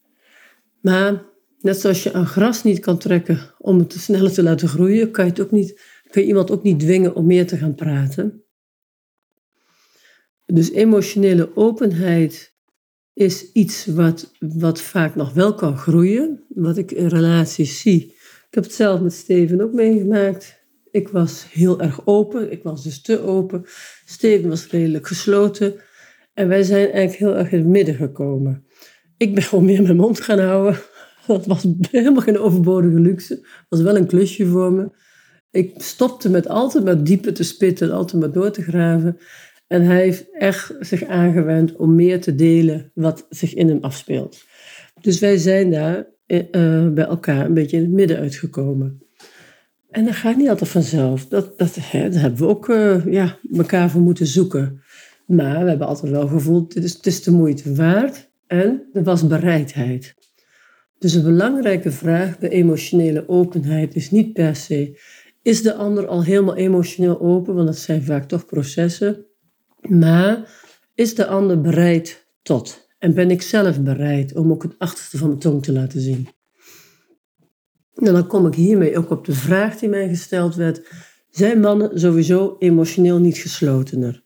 Maar 0.81 1.25
net 1.59 1.79
zoals 1.79 2.03
je 2.03 2.13
een 2.13 2.25
gras 2.25 2.63
niet 2.63 2.79
kan 2.79 2.97
trekken 2.97 3.39
om 3.57 3.79
het 3.79 3.93
sneller 3.93 4.31
te 4.31 4.43
laten 4.43 4.67
groeien, 4.67 5.11
kan 5.11 5.25
je, 5.25 5.31
het 5.31 5.39
ook 5.39 5.51
niet, 5.51 5.81
kan 6.09 6.21
je 6.21 6.27
iemand 6.27 6.51
ook 6.51 6.63
niet 6.63 6.79
dwingen 6.79 7.15
om 7.15 7.25
meer 7.25 7.47
te 7.47 7.57
gaan 7.57 7.75
praten. 7.75 8.43
Dus 10.45 10.71
emotionele 10.71 11.55
openheid 11.55 12.53
is 13.13 13.51
iets 13.51 13.85
wat, 13.85 14.31
wat 14.39 14.81
vaak 14.81 15.15
nog 15.15 15.33
wel 15.33 15.55
kan 15.55 15.77
groeien. 15.77 16.43
Wat 16.47 16.77
ik 16.77 16.91
in 16.91 17.07
relaties 17.07 17.79
zie. 17.79 18.12
Ik 18.53 18.59
heb 18.59 18.67
het 18.67 18.77
zelf 18.77 19.01
met 19.01 19.13
Steven 19.13 19.61
ook 19.61 19.73
meegemaakt. 19.73 20.63
Ik 20.91 21.07
was 21.07 21.45
heel 21.51 21.81
erg 21.81 22.07
open. 22.07 22.51
Ik 22.51 22.63
was 22.63 22.83
dus 22.83 23.01
te 23.01 23.21
open. 23.21 23.65
Steven 24.05 24.49
was 24.49 24.67
redelijk 24.67 25.07
gesloten. 25.07 25.75
En 26.33 26.47
wij 26.47 26.63
zijn 26.63 26.91
eigenlijk 26.91 27.15
heel 27.15 27.35
erg 27.35 27.51
in 27.51 27.57
het 27.57 27.67
midden 27.67 27.95
gekomen. 27.95 28.65
Ik 29.17 29.33
ben 29.33 29.43
gewoon 29.43 29.65
meer 29.65 29.81
mijn 29.81 29.95
mond 29.95 30.21
gaan 30.21 30.39
houden. 30.39 30.79
Dat 31.27 31.45
was 31.45 31.65
helemaal 31.91 32.21
geen 32.21 32.39
overbodige 32.39 32.99
luxe. 32.99 33.35
Dat 33.35 33.65
was 33.69 33.81
wel 33.81 33.95
een 33.95 34.07
klusje 34.07 34.45
voor 34.45 34.73
me. 34.73 34.89
Ik 35.51 35.73
stopte 35.75 36.29
met 36.29 36.47
altijd 36.47 36.83
maar 36.83 37.03
dieper 37.03 37.33
te 37.33 37.43
spitten, 37.43 37.91
altijd 37.91 38.21
maar 38.21 38.31
door 38.31 38.51
te 38.51 38.61
graven. 38.61 39.17
En 39.67 39.81
hij 39.81 40.01
heeft 40.01 40.31
echt 40.31 40.75
zich 40.79 41.03
aangewend 41.03 41.75
om 41.75 41.95
meer 41.95 42.21
te 42.21 42.35
delen 42.35 42.91
wat 42.93 43.25
zich 43.29 43.53
in 43.53 43.67
hem 43.67 43.79
afspeelt. 43.81 44.43
Dus 45.01 45.19
wij 45.19 45.37
zijn 45.37 45.71
daar 45.71 46.12
bij 46.93 47.05
elkaar 47.05 47.45
een 47.45 47.53
beetje 47.53 47.77
in 47.77 47.83
het 47.83 47.91
midden 47.91 48.17
uitgekomen. 48.17 49.01
En 49.89 50.05
dat 50.05 50.15
gaat 50.15 50.37
niet 50.37 50.49
altijd 50.49 50.69
vanzelf. 50.69 51.27
Dat, 51.27 51.57
dat, 51.57 51.77
hè, 51.81 52.09
daar 52.09 52.21
hebben 52.21 52.39
we 52.39 52.47
ook 52.47 52.69
uh, 52.69 53.05
ja, 53.05 53.37
elkaar 53.53 53.89
voor 53.89 54.01
moeten 54.01 54.27
zoeken. 54.27 54.81
Maar 55.25 55.63
we 55.63 55.69
hebben 55.69 55.87
altijd 55.87 56.11
wel 56.11 56.27
gevoeld, 56.27 56.73
het 56.73 56.83
is, 56.83 56.93
het 56.93 57.05
is 57.05 57.23
de 57.23 57.31
moeite 57.31 57.75
waard. 57.75 58.31
En 58.47 58.89
er 58.93 59.03
was 59.03 59.27
bereidheid. 59.27 60.15
Dus 60.99 61.13
een 61.13 61.23
belangrijke 61.23 61.91
vraag 61.91 62.39
bij 62.39 62.49
emotionele 62.49 63.29
openheid 63.29 63.95
is 63.95 64.11
niet 64.11 64.33
per 64.33 64.55
se, 64.55 64.99
is 65.41 65.61
de 65.61 65.73
ander 65.73 66.07
al 66.07 66.23
helemaal 66.23 66.55
emotioneel 66.55 67.21
open? 67.21 67.55
Want 67.55 67.67
dat 67.67 67.77
zijn 67.77 68.03
vaak 68.03 68.27
toch 68.27 68.45
processen. 68.45 69.25
Maar 69.81 70.49
is 70.95 71.15
de 71.15 71.25
ander 71.25 71.61
bereid 71.61 72.27
tot? 72.41 72.87
En 73.03 73.13
ben 73.13 73.31
ik 73.31 73.41
zelf 73.41 73.81
bereid 73.81 74.35
om 74.35 74.51
ook 74.51 74.63
het 74.63 74.75
achterste 74.77 75.17
van 75.17 75.27
mijn 75.27 75.39
tong 75.39 75.63
te 75.63 75.71
laten 75.71 76.01
zien? 76.01 76.27
En 77.93 78.13
dan 78.13 78.27
kom 78.27 78.47
ik 78.47 78.55
hiermee 78.55 78.97
ook 78.97 79.09
op 79.09 79.25
de 79.25 79.33
vraag 79.33 79.79
die 79.79 79.89
mij 79.89 80.07
gesteld 80.07 80.55
werd. 80.55 80.81
Zijn 81.29 81.59
mannen 81.59 81.99
sowieso 81.99 82.55
emotioneel 82.59 83.19
niet 83.19 83.37
geslotener? 83.37 84.23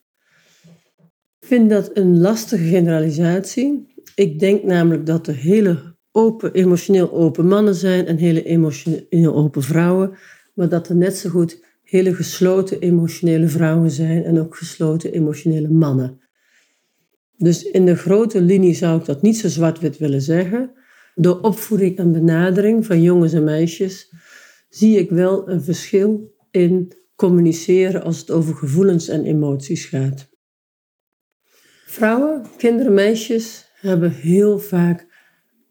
Ik 1.40 1.48
vind 1.48 1.70
dat 1.70 1.90
een 1.94 2.20
lastige 2.20 2.64
generalisatie. 2.64 3.94
Ik 4.16 4.40
denk 4.40 4.64
namelijk 4.64 5.06
dat 5.06 5.28
er 5.28 5.36
hele 5.36 5.96
open, 6.12 6.54
emotioneel 6.54 7.12
open 7.12 7.48
mannen 7.48 7.76
zijn 7.76 8.06
en 8.06 8.18
hele 8.18 8.44
emotioneel 8.44 9.36
open 9.36 9.64
vrouwen. 9.64 10.18
Maar 10.54 10.70
dat 10.70 10.90
er 10.90 10.96
net 10.96 11.18
zo 11.18 11.30
goed 11.30 11.64
hele 11.84 12.14
gesloten 12.14 12.80
emotionele 12.80 13.48
vrouwen 13.48 13.92
zijn 13.92 14.24
en 14.24 14.40
ook 14.40 14.56
gesloten 14.56 15.14
emotionele 15.14 15.70
mannen. 15.70 16.27
Dus 17.38 17.64
in 17.64 17.86
de 17.86 17.96
grote 17.96 18.42
linie 18.42 18.74
zou 18.74 19.00
ik 19.00 19.06
dat 19.06 19.22
niet 19.22 19.38
zo 19.38 19.48
zwart-wit 19.48 19.98
willen 19.98 20.22
zeggen. 20.22 20.72
Door 21.16 21.42
opvoeding 21.42 21.98
en 21.98 22.12
benadering 22.12 22.86
van 22.86 23.02
jongens 23.02 23.34
en 23.34 23.44
meisjes 23.44 24.14
zie 24.70 24.98
ik 24.98 25.10
wel 25.10 25.50
een 25.50 25.64
verschil 25.64 26.36
in 26.52 26.94
communiceren 27.16 28.04
als 28.04 28.20
het 28.20 28.32
over 28.32 28.56
gevoelens 28.56 29.08
en 29.08 29.26
emoties 29.26 29.86
gaat. 29.86 30.30
Vrouwen, 31.86 32.46
kinderen, 32.58 32.94
meisjes 32.94 33.72
hebben 33.74 34.12
heel 34.12 34.60
vaak 34.60 35.08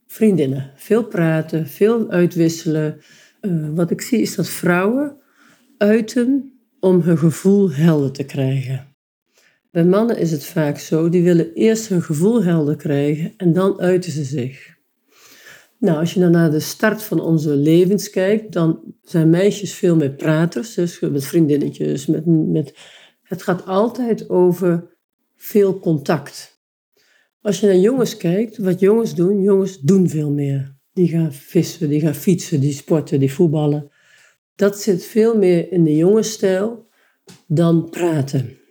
vriendinnen. 0.06 0.72
Veel 0.76 1.04
praten, 1.04 1.66
veel 1.66 2.10
uitwisselen. 2.10 3.00
Uh, 3.40 3.68
wat 3.74 3.90
ik 3.90 4.00
zie 4.00 4.20
is 4.20 4.34
dat 4.34 4.48
vrouwen 4.48 5.20
uiten 5.78 6.58
om 6.80 7.00
hun 7.00 7.18
gevoel 7.18 7.72
helder 7.72 8.12
te 8.12 8.24
krijgen. 8.24 8.95
Bij 9.76 9.84
mannen 9.84 10.18
is 10.18 10.30
het 10.30 10.44
vaak 10.44 10.78
zo, 10.78 11.08
die 11.08 11.22
willen 11.22 11.52
eerst 11.52 11.88
hun 11.88 12.02
gevoel 12.02 12.42
helder 12.44 12.76
krijgen 12.76 13.32
en 13.36 13.52
dan 13.52 13.80
uiten 13.80 14.12
ze 14.12 14.24
zich. 14.24 14.76
Nou, 15.78 15.98
als 15.98 16.14
je 16.14 16.20
dan 16.20 16.30
naar 16.30 16.50
de 16.50 16.60
start 16.60 17.02
van 17.02 17.20
onze 17.20 17.56
levens 17.56 18.10
kijkt, 18.10 18.52
dan 18.52 18.94
zijn 19.02 19.30
meisjes 19.30 19.74
veel 19.74 19.96
meer 19.96 20.10
praters, 20.10 20.74
dus 20.74 21.00
met 21.00 21.24
vriendinnetjes. 21.24 22.06
Met, 22.06 22.26
met, 22.26 22.74
het 23.22 23.42
gaat 23.42 23.66
altijd 23.66 24.30
over 24.30 24.96
veel 25.34 25.78
contact. 25.78 26.60
Als 27.40 27.60
je 27.60 27.66
naar 27.66 27.76
jongens 27.76 28.16
kijkt, 28.16 28.58
wat 28.58 28.80
jongens 28.80 29.14
doen, 29.14 29.42
jongens 29.42 29.80
doen 29.80 30.08
veel 30.08 30.30
meer. 30.30 30.76
Die 30.92 31.08
gaan 31.08 31.32
vissen, 31.32 31.88
die 31.88 32.00
gaan 32.00 32.14
fietsen, 32.14 32.60
die 32.60 32.72
sporten, 32.72 33.20
die 33.20 33.32
voetballen. 33.32 33.90
Dat 34.54 34.80
zit 34.80 35.04
veel 35.04 35.38
meer 35.38 35.72
in 35.72 35.84
de 35.84 35.96
jongensstijl 35.96 36.88
dan 37.46 37.90
praten. 37.90 38.64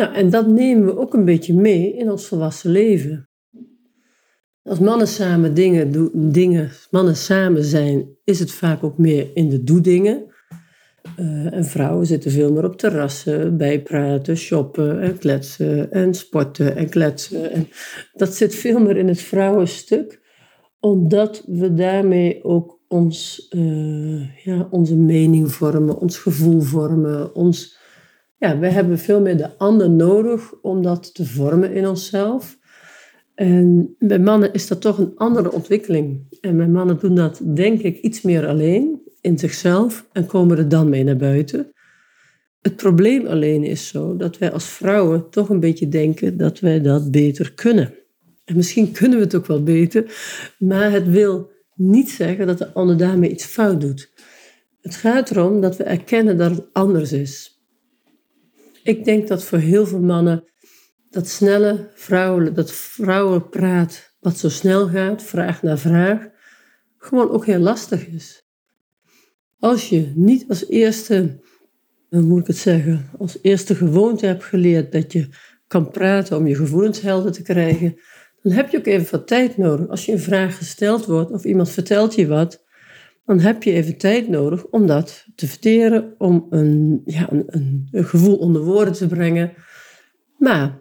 Nou, 0.00 0.14
en 0.14 0.30
dat 0.30 0.46
nemen 0.46 0.84
we 0.84 0.98
ook 0.98 1.14
een 1.14 1.24
beetje 1.24 1.54
mee 1.54 1.96
in 1.96 2.10
ons 2.10 2.26
volwassen 2.26 2.70
leven. 2.70 3.28
Als 4.62 4.78
mannen 4.78 5.08
samen 5.08 5.54
dingen 5.54 5.92
doen, 5.92 6.10
dingen, 6.14 6.70
mannen 6.90 7.16
samen 7.16 7.64
zijn, 7.64 8.08
is 8.24 8.38
het 8.38 8.52
vaak 8.52 8.84
ook 8.84 8.98
meer 8.98 9.30
in 9.34 9.48
de 9.48 9.62
doedingen. 9.62 10.24
Uh, 11.18 11.52
en 11.52 11.64
vrouwen 11.64 12.06
zitten 12.06 12.30
veel 12.30 12.52
meer 12.52 12.64
op 12.64 12.76
terrassen, 12.76 13.56
bijpraten, 13.56 14.36
shoppen 14.36 15.00
en 15.00 15.18
kletsen 15.18 15.92
en 15.92 16.14
sporten 16.14 16.76
en 16.76 16.88
kletsen. 16.88 17.50
En 17.50 17.68
dat 18.12 18.34
zit 18.34 18.54
veel 18.54 18.80
meer 18.80 18.96
in 18.96 19.08
het 19.08 19.20
vrouwenstuk, 19.20 20.20
omdat 20.78 21.44
we 21.46 21.74
daarmee 21.74 22.44
ook 22.44 22.80
ons, 22.88 23.46
uh, 23.56 24.44
ja, 24.44 24.68
onze 24.70 24.96
mening 24.96 25.52
vormen, 25.52 25.98
ons 25.98 26.18
gevoel 26.18 26.60
vormen. 26.60 27.34
Ons, 27.34 27.78
ja, 28.40 28.58
we 28.58 28.66
hebben 28.66 28.98
veel 28.98 29.20
meer 29.20 29.36
de 29.36 29.58
ander 29.58 29.90
nodig 29.90 30.54
om 30.62 30.82
dat 30.82 31.14
te 31.14 31.26
vormen 31.26 31.72
in 31.72 31.88
onszelf. 31.88 32.58
En 33.34 33.94
bij 33.98 34.18
mannen 34.18 34.52
is 34.52 34.66
dat 34.66 34.80
toch 34.80 34.98
een 34.98 35.12
andere 35.16 35.52
ontwikkeling. 35.52 36.38
En 36.40 36.56
bij 36.56 36.68
mannen 36.68 36.98
doen 36.98 37.14
dat, 37.14 37.40
denk 37.44 37.80
ik, 37.80 37.98
iets 37.98 38.22
meer 38.22 38.46
alleen 38.46 39.00
in 39.20 39.38
zichzelf 39.38 40.06
en 40.12 40.26
komen 40.26 40.58
er 40.58 40.68
dan 40.68 40.88
mee 40.88 41.04
naar 41.04 41.16
buiten. 41.16 41.72
Het 42.60 42.76
probleem 42.76 43.26
alleen 43.26 43.64
is 43.64 43.88
zo 43.88 44.16
dat 44.16 44.38
wij 44.38 44.52
als 44.52 44.68
vrouwen 44.68 45.30
toch 45.30 45.48
een 45.48 45.60
beetje 45.60 45.88
denken 45.88 46.36
dat 46.36 46.60
wij 46.60 46.80
dat 46.80 47.10
beter 47.10 47.52
kunnen. 47.52 47.94
En 48.44 48.56
misschien 48.56 48.92
kunnen 48.92 49.18
we 49.18 49.24
het 49.24 49.34
ook 49.34 49.46
wel 49.46 49.62
beter, 49.62 50.14
maar 50.58 50.92
het 50.92 51.08
wil 51.08 51.50
niet 51.74 52.10
zeggen 52.10 52.46
dat 52.46 52.58
de 52.58 52.72
ander 52.72 52.96
daarmee 52.96 53.30
iets 53.30 53.44
fout 53.44 53.80
doet. 53.80 54.10
Het 54.80 54.94
gaat 54.94 55.30
erom 55.30 55.60
dat 55.60 55.76
we 55.76 55.84
erkennen 55.84 56.36
dat 56.36 56.50
het 56.50 56.66
anders 56.72 57.12
is. 57.12 57.59
Ik 58.82 59.04
denk 59.04 59.28
dat 59.28 59.44
voor 59.44 59.58
heel 59.58 59.86
veel 59.86 60.00
mannen 60.00 60.44
dat 61.10 61.28
snelle 61.28 61.90
vrouwen, 61.94 62.54
dat 62.54 62.72
vrouwenpraat 62.72 64.16
wat 64.20 64.38
zo 64.38 64.48
snel 64.48 64.88
gaat, 64.88 65.22
vraag 65.22 65.62
na 65.62 65.78
vraag, 65.78 66.28
gewoon 66.98 67.30
ook 67.30 67.46
heel 67.46 67.58
lastig 67.58 68.06
is. 68.06 68.44
Als 69.58 69.88
je 69.88 70.12
niet 70.14 70.44
als 70.48 70.68
eerste, 70.68 71.40
hoe 72.08 72.20
moet 72.20 72.40
ik 72.40 72.46
het 72.46 72.56
zeggen, 72.56 73.10
als 73.18 73.38
eerste 73.42 73.74
gewoonte 73.74 74.26
hebt 74.26 74.44
geleerd 74.44 74.92
dat 74.92 75.12
je 75.12 75.28
kan 75.66 75.90
praten 75.90 76.36
om 76.36 76.46
je 76.46 76.54
gevoelens 76.54 77.00
helder 77.00 77.32
te 77.32 77.42
krijgen, 77.42 78.00
dan 78.42 78.52
heb 78.52 78.70
je 78.70 78.78
ook 78.78 78.86
even 78.86 79.10
wat 79.10 79.26
tijd 79.26 79.56
nodig. 79.56 79.88
Als 79.88 80.06
je 80.06 80.12
een 80.12 80.20
vraag 80.20 80.56
gesteld 80.56 81.06
wordt 81.06 81.30
of 81.30 81.44
iemand 81.44 81.70
vertelt 81.70 82.14
je 82.14 82.26
wat, 82.26 82.64
dan 83.24 83.38
heb 83.38 83.62
je 83.62 83.72
even 83.72 83.96
tijd 83.96 84.28
nodig 84.28 84.66
om 84.66 84.86
dat 84.86 85.26
te 85.34 85.46
verteren, 85.46 86.14
om 86.18 86.46
een, 86.50 87.02
ja, 87.04 87.32
een, 87.32 87.44
een, 87.90 88.04
gevoel 88.04 88.36
onder 88.36 88.62
woorden 88.62 88.94
te 88.94 89.06
brengen. 89.06 89.52
Maar 90.38 90.78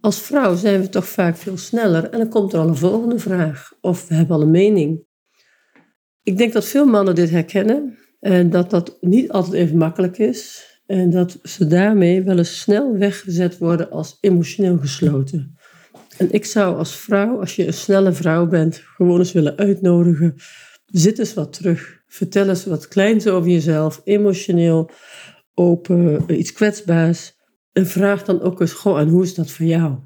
als 0.00 0.20
vrouw 0.20 0.54
zijn 0.54 0.80
we 0.80 0.88
toch 0.88 1.08
vaak 1.08 1.36
veel 1.36 1.56
sneller 1.56 2.10
en 2.10 2.18
dan 2.18 2.28
komt 2.28 2.52
er 2.52 2.58
al 2.58 2.68
een 2.68 2.76
volgende 2.76 3.18
vraag 3.18 3.72
of 3.80 4.08
we 4.08 4.14
hebben 4.14 4.36
al 4.36 4.42
een 4.42 4.50
mening. 4.50 5.04
Ik 6.22 6.38
denk 6.38 6.52
dat 6.52 6.64
veel 6.64 6.86
mannen 6.86 7.14
dit 7.14 7.30
herkennen 7.30 7.98
en 8.20 8.50
dat 8.50 8.70
dat 8.70 8.96
niet 9.00 9.30
altijd 9.30 9.54
even 9.54 9.76
makkelijk 9.76 10.18
is 10.18 10.64
en 10.86 11.10
dat 11.10 11.38
ze 11.42 11.66
daarmee 11.66 12.22
wel 12.22 12.38
eens 12.38 12.60
snel 12.60 12.96
weggezet 12.98 13.58
worden 13.58 13.90
als 13.90 14.18
emotioneel 14.20 14.78
gesloten. 14.78 15.56
En 16.18 16.32
ik 16.32 16.44
zou 16.44 16.76
als 16.76 16.96
vrouw, 16.96 17.40
als 17.40 17.56
je 17.56 17.66
een 17.66 17.72
snelle 17.72 18.12
vrouw 18.12 18.46
bent, 18.46 18.76
gewoon 18.76 19.18
eens 19.18 19.32
willen 19.32 19.56
uitnodigen, 19.56 20.34
zit 20.86 21.18
eens 21.18 21.34
wat 21.34 21.52
terug. 21.52 22.02
Vertel 22.06 22.48
eens 22.48 22.64
wat 22.64 22.88
kleins 22.88 23.26
over 23.26 23.50
jezelf, 23.50 24.00
emotioneel, 24.04 24.90
open, 25.54 26.38
iets 26.38 26.52
kwetsbaars. 26.52 27.34
En 27.72 27.86
vraag 27.86 28.24
dan 28.24 28.40
ook 28.40 28.60
eens, 28.60 28.72
goh, 28.72 28.98
en 28.98 29.08
hoe 29.08 29.22
is 29.22 29.34
dat 29.34 29.50
voor 29.50 29.66
jou? 29.66 29.98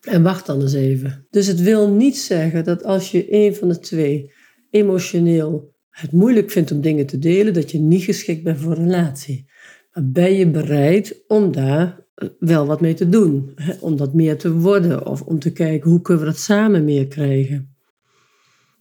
En 0.00 0.22
wacht 0.22 0.46
dan 0.46 0.60
eens 0.60 0.72
even. 0.72 1.26
Dus 1.30 1.46
het 1.46 1.60
wil 1.60 1.88
niet 1.88 2.18
zeggen 2.18 2.64
dat 2.64 2.84
als 2.84 3.10
je 3.10 3.34
een 3.34 3.54
van 3.54 3.68
de 3.68 3.78
twee 3.78 4.32
emotioneel 4.70 5.74
het 5.90 6.12
moeilijk 6.12 6.50
vindt 6.50 6.72
om 6.72 6.80
dingen 6.80 7.06
te 7.06 7.18
delen, 7.18 7.54
dat 7.54 7.70
je 7.70 7.78
niet 7.78 8.02
geschikt 8.02 8.42
bent 8.42 8.58
voor 8.58 8.72
een 8.72 8.84
relatie. 8.84 9.50
Maar 9.92 10.10
ben 10.10 10.32
je 10.32 10.50
bereid 10.50 11.24
om 11.26 11.52
daar 11.52 12.06
eh, 12.14 12.28
wel 12.38 12.66
wat 12.66 12.80
mee 12.80 12.94
te 12.94 13.08
doen? 13.08 13.54
Om 13.80 13.96
dat 13.96 14.14
meer 14.14 14.38
te 14.38 14.52
worden 14.52 15.06
of 15.06 15.22
om 15.22 15.38
te 15.38 15.52
kijken 15.52 15.90
hoe 15.90 16.00
kunnen 16.00 16.24
we 16.24 16.30
dat 16.30 16.40
samen 16.40 16.84
meer 16.84 17.06
krijgen? 17.06 17.69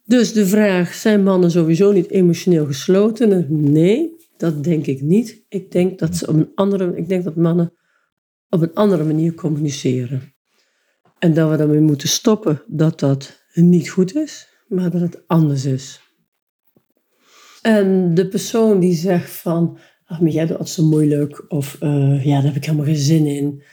Dus 0.09 0.33
de 0.33 0.45
vraag, 0.45 0.93
zijn 0.93 1.23
mannen 1.23 1.51
sowieso 1.51 1.91
niet 1.91 2.09
emotioneel 2.09 2.65
gesloten? 2.65 3.45
Nee, 3.49 4.15
dat 4.37 4.63
denk 4.63 4.85
ik 4.85 5.01
niet. 5.01 5.45
Ik 5.49 5.71
denk 5.71 5.99
dat, 5.99 6.15
ze 6.15 6.27
op 6.27 6.35
een 6.35 6.51
andere, 6.55 6.97
ik 6.97 7.07
denk 7.07 7.23
dat 7.23 7.35
mannen 7.35 7.73
op 8.49 8.61
een 8.61 8.73
andere 8.73 9.03
manier 9.03 9.33
communiceren. 9.33 10.33
En 11.19 11.33
dat 11.33 11.49
we 11.49 11.57
daarmee 11.57 11.79
moeten 11.79 12.07
stoppen 12.07 12.61
dat 12.67 12.99
dat 12.99 13.43
niet 13.53 13.89
goed 13.89 14.15
is, 14.15 14.47
maar 14.67 14.89
dat 14.89 15.01
het 15.01 15.27
anders 15.27 15.65
is. 15.65 16.01
En 17.61 18.13
de 18.13 18.27
persoon 18.27 18.79
die 18.79 18.93
zegt 18.93 19.31
van, 19.31 19.77
ach, 20.05 20.21
maar 20.21 20.31
jij 20.31 20.45
doet 20.45 20.57
het 20.57 20.69
zo 20.69 20.83
moeilijk, 20.83 21.45
of 21.47 21.77
uh, 21.81 22.25
ja, 22.25 22.33
daar 22.33 22.43
heb 22.43 22.55
ik 22.55 22.65
helemaal 22.65 22.85
geen 22.85 22.95
zin 22.95 23.25
in. 23.25 23.63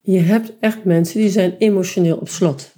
Je 0.00 0.18
hebt 0.18 0.52
echt 0.60 0.84
mensen 0.84 1.20
die 1.20 1.30
zijn 1.30 1.56
emotioneel 1.56 2.16
op 2.16 2.28
slot. 2.28 2.76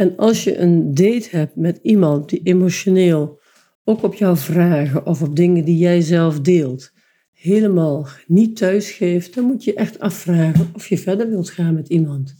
En 0.00 0.16
als 0.16 0.44
je 0.44 0.58
een 0.58 0.94
date 0.94 1.28
hebt 1.30 1.56
met 1.56 1.78
iemand 1.82 2.28
die 2.28 2.40
emotioneel 2.42 3.40
ook 3.84 4.02
op 4.02 4.14
jouw 4.14 4.36
vragen 4.36 5.06
of 5.06 5.22
op 5.22 5.36
dingen 5.36 5.64
die 5.64 5.78
jij 5.78 6.00
zelf 6.00 6.40
deelt, 6.40 6.92
helemaal 7.32 8.08
niet 8.26 8.56
thuis 8.56 8.90
geeft, 8.90 9.34
dan 9.34 9.44
moet 9.44 9.64
je 9.64 9.74
echt 9.74 9.98
afvragen 9.98 10.70
of 10.74 10.86
je 10.86 10.98
verder 10.98 11.28
wilt 11.28 11.50
gaan 11.50 11.74
met 11.74 11.88
iemand. 11.88 12.34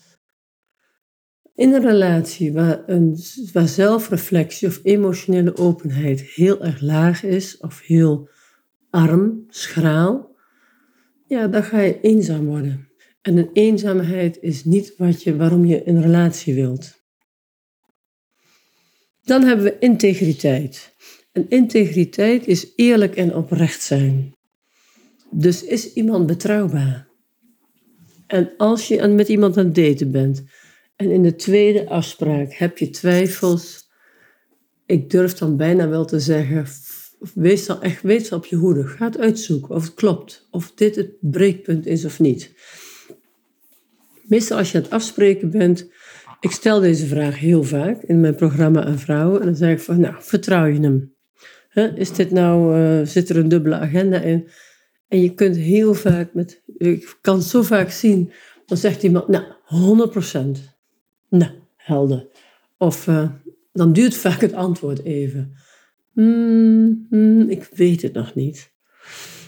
In 1.55 1.73
een 1.73 1.83
relatie 1.83 2.53
waar, 2.53 2.83
een, 2.87 3.19
waar 3.53 3.69
zelfreflectie 3.69 4.69
of 4.69 4.81
emotionele 4.83 5.57
openheid 5.57 6.21
heel 6.21 6.65
erg 6.65 6.81
laag 6.81 7.23
is 7.23 7.59
of 7.59 7.81
heel 7.81 8.29
arm, 8.91 9.45
schraal, 9.49 10.37
ja, 11.27 11.49
dan 11.49 11.63
ga 11.63 11.81
je 11.81 12.01
eenzaam 12.01 12.47
worden. 12.47 12.89
En 13.23 13.37
een 13.37 13.51
eenzaamheid 13.53 14.39
is 14.41 14.65
niet 14.65 14.95
wat 14.97 15.23
je, 15.23 15.37
waarom 15.37 15.65
je 15.65 15.89
een 15.89 16.03
relatie 16.03 16.55
wilt. 16.55 17.00
Dan 19.23 19.43
hebben 19.43 19.65
we 19.65 19.79
integriteit. 19.79 20.95
En 21.33 21.47
integriteit 21.49 22.47
is 22.47 22.73
eerlijk 22.77 23.17
en 23.17 23.35
oprecht 23.35 23.83
zijn. 23.83 24.33
Dus 25.31 25.65
is 25.65 25.93
iemand 25.93 26.27
betrouwbaar? 26.27 27.09
En 28.27 28.53
als 28.57 28.89
je 28.89 29.07
met 29.07 29.29
iemand 29.29 29.57
aan 29.57 29.65
het 29.65 29.75
daten 29.75 30.11
bent 30.11 30.45
en 30.97 31.11
in 31.11 31.23
de 31.23 31.37
tweede 31.37 31.89
afspraak 31.89 32.53
heb 32.53 32.79
je 32.79 32.91
twijfels, 32.91 33.89
ik 34.87 35.11
durf 35.11 35.35
dan 35.35 35.57
bijna 35.57 35.89
wel 35.89 36.05
te 36.05 36.21
zeggen, 36.21 36.67
wees 37.35 37.67
dan 37.67 37.83
echt 37.83 38.03
wees 38.03 38.33
op 38.33 38.47
je 38.47 38.57
hoede. 38.57 38.87
Ga 38.87 39.05
het 39.05 39.19
uitzoeken 39.19 39.75
of 39.75 39.85
het 39.85 39.95
klopt, 39.95 40.49
of 40.51 40.73
dit 40.75 40.97
het 40.97 41.11
breekpunt 41.21 41.87
is 41.87 42.05
of 42.05 42.21
niet. 42.21 42.53
Meestal 44.23 44.59
als 44.59 44.71
je 44.71 44.77
aan 44.77 44.85
het 44.85 44.93
afspreken 44.93 45.51
bent, 45.51 45.91
ik 46.41 46.51
stel 46.51 46.81
deze 46.81 47.07
vraag 47.07 47.39
heel 47.39 47.63
vaak 47.63 48.03
in 48.03 48.21
mijn 48.21 48.35
programma 48.35 48.85
aan 48.85 48.99
vrouwen 48.99 49.41
en 49.41 49.47
dan 49.47 49.57
zeg 49.57 49.73
ik 49.73 49.81
van, 49.81 50.01
nou, 50.01 50.15
vertrouw 50.19 50.67
je 50.67 50.81
hem? 50.81 51.15
is 51.95 52.13
dit 52.13 52.31
nou, 52.31 52.79
uh, 52.79 53.07
zit 53.07 53.29
er 53.29 53.37
een 53.37 53.49
dubbele 53.49 53.75
agenda 53.75 54.21
in? 54.21 54.49
En 55.09 55.21
je 55.23 55.35
kunt 55.35 55.57
heel 55.57 55.95
vaak 55.95 56.35
met, 56.35 56.63
ik 56.77 57.19
kan 57.21 57.43
zo 57.43 57.63
vaak 57.63 57.91
zien, 57.91 58.33
dan 58.67 58.77
zegt 58.77 59.03
iemand, 59.03 59.29
nou, 59.29 59.45
100%. 60.55 60.77
Nou, 61.29 61.53
helder. 61.77 62.29
Of 62.79 63.07
uh, 63.07 63.31
dan 63.73 63.93
duurt 63.93 64.15
vaak 64.15 64.41
het 64.41 64.53
antwoord 64.53 65.05
even. 65.05 65.53
Mm, 66.13 67.07
mm, 67.11 67.49
ik 67.49 67.69
weet 67.75 68.03
het 68.03 68.13
nog 68.13 68.35
niet. 68.35 68.73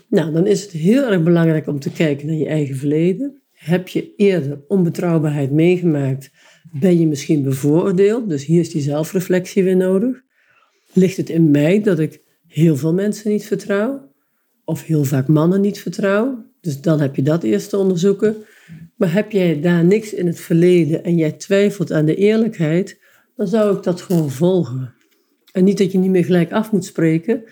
Nou, 0.09 0.33
dan 0.33 0.47
is 0.47 0.63
het 0.63 0.71
heel 0.71 1.11
erg 1.11 1.23
belangrijk 1.23 1.67
om 1.67 1.81
te 1.81 1.93
kijken 1.93 2.27
naar 2.27 2.37
je 2.37 2.47
eigen 2.47 2.77
verleden. 2.77 3.42
Heb 3.63 3.89
je 3.89 4.15
eerder 4.17 4.61
onbetrouwbaarheid 4.69 5.51
meegemaakt? 5.51 6.31
Ben 6.73 6.99
je 6.99 7.07
misschien 7.07 7.43
bevooroordeeld? 7.43 8.29
Dus 8.29 8.45
hier 8.45 8.61
is 8.61 8.71
die 8.71 8.83
zelfreflectie 8.83 9.65
weer 9.65 9.77
nodig. 9.77 10.23
Ligt 10.93 11.17
het 11.17 11.29
in 11.29 11.51
mij 11.51 11.83
dat 11.83 11.99
ik 11.99 12.21
heel 12.47 12.77
veel 12.77 12.95
mensen 12.95 13.31
niet 13.31 13.47
vertrouw? 13.47 14.13
Of 14.65 14.85
heel 14.85 15.05
vaak 15.05 15.27
mannen 15.29 15.61
niet 15.61 15.81
vertrouw? 15.81 16.45
Dus 16.61 16.81
dan 16.81 17.01
heb 17.01 17.17
je 17.17 17.23
dat 17.23 17.43
eerst 17.43 17.69
te 17.69 17.77
onderzoeken. 17.77 18.37
Maar 18.97 19.13
heb 19.13 19.33
jij 19.33 19.61
daar 19.61 19.85
niks 19.85 20.15
in 20.15 20.27
het 20.27 20.41
verleden 20.41 21.05
en 21.05 21.17
jij 21.17 21.33
twijfelt 21.33 21.93
aan 21.93 22.05
de 22.05 22.17
eerlijkheid, 22.17 23.01
dan 23.37 23.47
zou 23.47 23.77
ik 23.77 23.83
dat 23.83 24.01
gewoon 24.01 24.31
volgen. 24.31 24.95
En 25.53 25.65
niet 25.65 25.79
dat 25.79 25.93
je 25.93 25.99
niet 25.99 26.11
meer 26.11 26.25
gelijk 26.25 26.53
af 26.53 26.73
moet 26.73 26.85
spreken, 26.85 27.45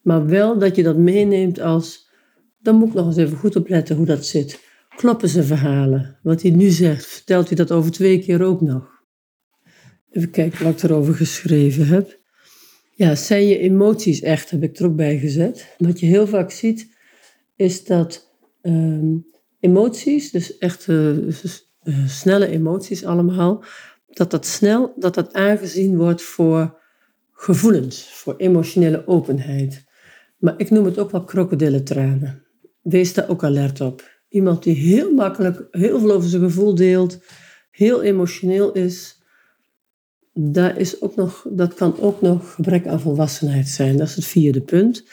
maar 0.00 0.26
wel 0.26 0.58
dat 0.58 0.76
je 0.76 0.82
dat 0.82 0.96
meeneemt 0.96 1.60
als, 1.60 2.10
dan 2.58 2.74
moet 2.74 2.88
ik 2.88 2.94
nog 2.94 3.06
eens 3.06 3.16
even 3.16 3.38
goed 3.38 3.56
opletten 3.56 3.96
hoe 3.96 4.06
dat 4.06 4.26
zit. 4.26 4.70
Kloppen 4.96 5.28
zijn 5.28 5.44
verhalen? 5.44 6.18
Wat 6.22 6.42
hij 6.42 6.50
nu 6.50 6.68
zegt, 6.68 7.06
vertelt 7.06 7.46
hij 7.46 7.56
dat 7.56 7.72
over 7.72 7.90
twee 7.90 8.18
keer 8.18 8.42
ook 8.42 8.60
nog? 8.60 8.90
Even 10.10 10.30
kijken 10.30 10.64
wat 10.64 10.72
ik 10.72 10.82
erover 10.82 11.14
geschreven 11.14 11.86
heb. 11.86 12.20
Ja, 12.94 13.14
zijn 13.14 13.46
je 13.46 13.58
emoties 13.58 14.20
echt, 14.20 14.50
heb 14.50 14.62
ik 14.62 14.78
er 14.78 14.86
ook 14.86 14.96
bij 14.96 15.18
gezet. 15.18 15.74
Wat 15.78 16.00
je 16.00 16.06
heel 16.06 16.26
vaak 16.26 16.50
ziet, 16.50 16.96
is 17.56 17.84
dat 17.84 18.36
ehm, 18.60 19.16
emoties, 19.60 20.30
dus 20.30 20.58
echt 20.58 20.86
uh, 20.86 21.32
snelle 22.06 22.46
emoties 22.46 23.04
allemaal, 23.04 23.64
dat 24.06 24.30
dat 24.30 24.46
snel, 24.46 24.92
dat 24.96 25.14
dat 25.14 25.32
aangezien 25.32 25.96
wordt 25.96 26.22
voor 26.22 26.80
gevoelens, 27.32 28.08
voor 28.12 28.36
emotionele 28.36 29.06
openheid. 29.06 29.84
Maar 30.38 30.54
ik 30.56 30.70
noem 30.70 30.84
het 30.84 30.98
ook 30.98 31.10
wel 31.10 31.24
krokodillentranen. 31.24 32.46
Wees 32.82 33.14
daar 33.14 33.28
ook 33.28 33.44
alert 33.44 33.80
op. 33.80 34.11
Iemand 34.32 34.62
die 34.62 34.74
heel 34.74 35.12
makkelijk 35.12 35.66
heel 35.70 36.00
veel 36.00 36.12
over 36.12 36.28
zijn 36.28 36.42
gevoel 36.42 36.74
deelt, 36.74 37.18
heel 37.70 38.02
emotioneel 38.02 38.72
is, 38.72 39.22
is 40.76 41.02
ook 41.02 41.16
nog, 41.16 41.46
dat 41.50 41.74
kan 41.74 42.00
ook 42.00 42.20
nog 42.20 42.54
gebrek 42.54 42.86
aan 42.86 43.00
volwassenheid 43.00 43.68
zijn. 43.68 43.96
Dat 43.96 44.08
is 44.08 44.14
het 44.16 44.24
vierde 44.24 44.60
punt. 44.60 45.04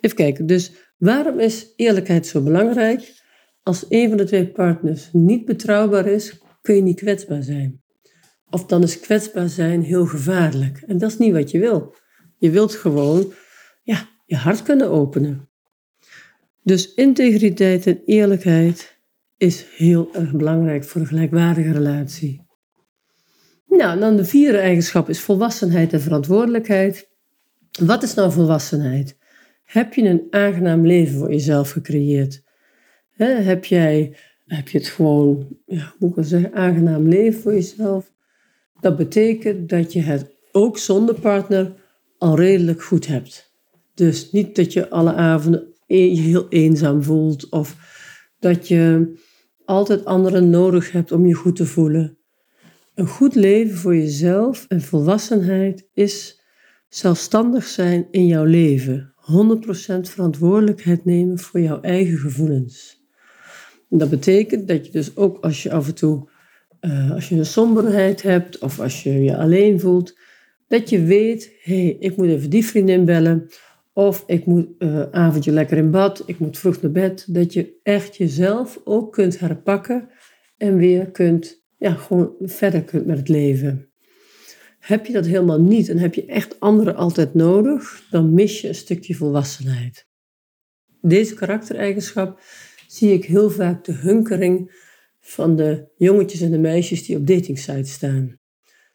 Even 0.00 0.16
kijken, 0.16 0.46
dus 0.46 0.72
waarom 0.96 1.40
is 1.40 1.72
eerlijkheid 1.76 2.26
zo 2.26 2.42
belangrijk? 2.42 3.22
Als 3.62 3.84
een 3.88 4.08
van 4.08 4.16
de 4.16 4.24
twee 4.24 4.48
partners 4.48 5.08
niet 5.12 5.44
betrouwbaar 5.44 6.06
is, 6.06 6.38
kun 6.62 6.74
je 6.74 6.82
niet 6.82 7.00
kwetsbaar 7.00 7.42
zijn. 7.42 7.82
Of 8.50 8.66
dan 8.66 8.82
is 8.82 9.00
kwetsbaar 9.00 9.48
zijn 9.48 9.82
heel 9.82 10.06
gevaarlijk. 10.06 10.82
En 10.86 10.98
dat 10.98 11.10
is 11.10 11.18
niet 11.18 11.32
wat 11.32 11.50
je 11.50 11.58
wil. 11.58 11.94
Je 12.38 12.50
wilt 12.50 12.74
gewoon 12.74 13.32
ja, 13.82 14.08
je 14.26 14.36
hart 14.36 14.62
kunnen 14.62 14.90
openen. 14.90 15.45
Dus 16.66 16.94
integriteit 16.94 17.86
en 17.86 18.02
eerlijkheid 18.04 18.98
is 19.36 19.66
heel 19.76 20.08
erg 20.12 20.32
belangrijk 20.32 20.84
voor 20.84 21.00
een 21.00 21.06
gelijkwaardige 21.06 21.72
relatie. 21.72 22.42
Nou, 23.66 23.98
dan 24.00 24.16
de 24.16 24.24
vierde 24.24 24.58
eigenschap 24.58 25.08
is 25.08 25.20
volwassenheid 25.20 25.92
en 25.92 26.00
verantwoordelijkheid. 26.00 27.08
Wat 27.80 28.02
is 28.02 28.14
nou 28.14 28.32
volwassenheid? 28.32 29.18
Heb 29.64 29.94
je 29.94 30.02
een 30.02 30.26
aangenaam 30.30 30.86
leven 30.86 31.18
voor 31.18 31.30
jezelf 31.30 31.70
gecreëerd? 31.70 32.42
heb, 33.16 33.64
jij, 33.64 34.16
heb 34.46 34.68
je 34.68 34.78
het 34.78 34.86
gewoon, 34.86 35.58
ja, 35.66 35.94
moet 35.98 36.10
ik 36.10 36.16
wel 36.16 36.24
zeggen, 36.24 36.54
aangenaam 36.54 37.08
leven 37.08 37.40
voor 37.40 37.52
jezelf? 37.52 38.12
Dat 38.80 38.96
betekent 38.96 39.68
dat 39.68 39.92
je 39.92 40.00
het 40.00 40.36
ook 40.52 40.78
zonder 40.78 41.20
partner 41.20 41.74
al 42.18 42.36
redelijk 42.36 42.82
goed 42.82 43.06
hebt. 43.06 43.54
Dus 43.94 44.32
niet 44.32 44.56
dat 44.56 44.72
je 44.72 44.90
alle 44.90 45.14
avonden 45.14 45.74
je 45.86 46.20
heel 46.20 46.48
eenzaam 46.48 47.02
voelt 47.02 47.48
of 47.48 47.76
dat 48.38 48.68
je 48.68 49.14
altijd 49.64 50.04
anderen 50.04 50.50
nodig 50.50 50.92
hebt 50.92 51.12
om 51.12 51.26
je 51.26 51.34
goed 51.34 51.56
te 51.56 51.66
voelen. 51.66 52.18
Een 52.94 53.06
goed 53.06 53.34
leven 53.34 53.76
voor 53.76 53.96
jezelf 53.96 54.64
en 54.68 54.80
volwassenheid 54.80 55.88
is 55.92 56.42
zelfstandig 56.88 57.64
zijn 57.64 58.08
in 58.10 58.26
jouw 58.26 58.44
leven. 58.44 59.14
100% 59.16 60.00
verantwoordelijkheid 60.00 61.04
nemen 61.04 61.38
voor 61.38 61.60
jouw 61.60 61.80
eigen 61.80 62.18
gevoelens. 62.18 63.04
En 63.90 63.98
dat 63.98 64.10
betekent 64.10 64.68
dat 64.68 64.86
je 64.86 64.92
dus 64.92 65.16
ook 65.16 65.44
als 65.44 65.62
je 65.62 65.72
af 65.72 65.86
en 65.86 65.94
toe, 65.94 66.28
uh, 66.80 67.12
als 67.12 67.28
je 67.28 67.34
een 67.34 67.46
somberheid 67.46 68.22
hebt 68.22 68.58
of 68.58 68.80
als 68.80 69.02
je 69.02 69.22
je 69.22 69.36
alleen 69.36 69.80
voelt, 69.80 70.18
dat 70.68 70.90
je 70.90 71.02
weet, 71.02 71.52
hé, 71.62 71.82
hey, 71.82 71.96
ik 71.98 72.16
moet 72.16 72.28
even 72.28 72.50
die 72.50 72.64
vriendin 72.64 73.04
bellen 73.04 73.48
of 73.98 74.24
ik 74.26 74.46
moet 74.46 74.68
uh, 74.78 75.02
avondje 75.10 75.52
lekker 75.52 75.76
in 75.76 75.90
bad, 75.90 76.22
ik 76.26 76.38
moet 76.38 76.58
vroeg 76.58 76.82
naar 76.82 76.90
bed. 76.90 77.24
Dat 77.28 77.52
je 77.52 77.80
echt 77.82 78.16
jezelf 78.16 78.80
ook 78.84 79.12
kunt 79.12 79.38
herpakken 79.38 80.08
en 80.56 80.76
weer 80.76 81.10
kunt, 81.10 81.64
ja, 81.78 81.94
gewoon 81.94 82.34
verder 82.40 82.82
kunt 82.82 83.06
met 83.06 83.18
het 83.18 83.28
leven. 83.28 83.88
Heb 84.78 85.06
je 85.06 85.12
dat 85.12 85.26
helemaal 85.26 85.60
niet 85.60 85.88
en 85.88 85.98
heb 85.98 86.14
je 86.14 86.26
echt 86.26 86.60
anderen 86.60 86.96
altijd 86.96 87.34
nodig, 87.34 88.06
dan 88.10 88.34
mis 88.34 88.60
je 88.60 88.68
een 88.68 88.74
stukje 88.74 89.14
volwassenheid. 89.14 90.06
Deze 91.00 91.34
karaktereigenschap 91.34 92.40
zie 92.86 93.12
ik 93.12 93.24
heel 93.24 93.50
vaak 93.50 93.84
de 93.84 93.92
hunkering 93.92 94.80
van 95.20 95.56
de 95.56 95.92
jongetjes 95.96 96.40
en 96.40 96.50
de 96.50 96.58
meisjes 96.58 97.06
die 97.06 97.16
op 97.16 97.26
datingsites 97.26 97.92
staan. 97.92 98.38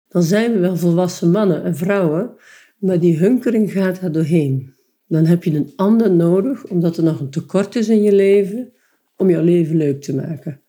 Dan 0.08 0.24
zijn 0.24 0.54
we 0.54 0.60
wel 0.60 0.78
volwassen 0.78 1.32
mannen 1.32 1.64
en 1.64 1.76
vrouwen, 1.76 2.36
maar 2.78 3.00
die 3.00 3.18
hunkering 3.18 3.72
gaat 3.72 4.02
er 4.02 4.12
doorheen. 4.12 4.80
Dan 5.12 5.26
heb 5.26 5.44
je 5.44 5.56
een 5.56 5.74
ander 5.76 6.12
nodig, 6.12 6.66
omdat 6.66 6.98
er 6.98 7.04
nog 7.04 7.20
een 7.20 7.30
tekort 7.30 7.76
is 7.76 7.90
in 7.90 8.02
je 8.02 8.12
leven, 8.12 8.74
om 9.18 9.30
jouw 9.30 9.44
leven 9.44 9.76
leuk 9.76 10.02
te 10.02 10.16
maken. 10.16 10.62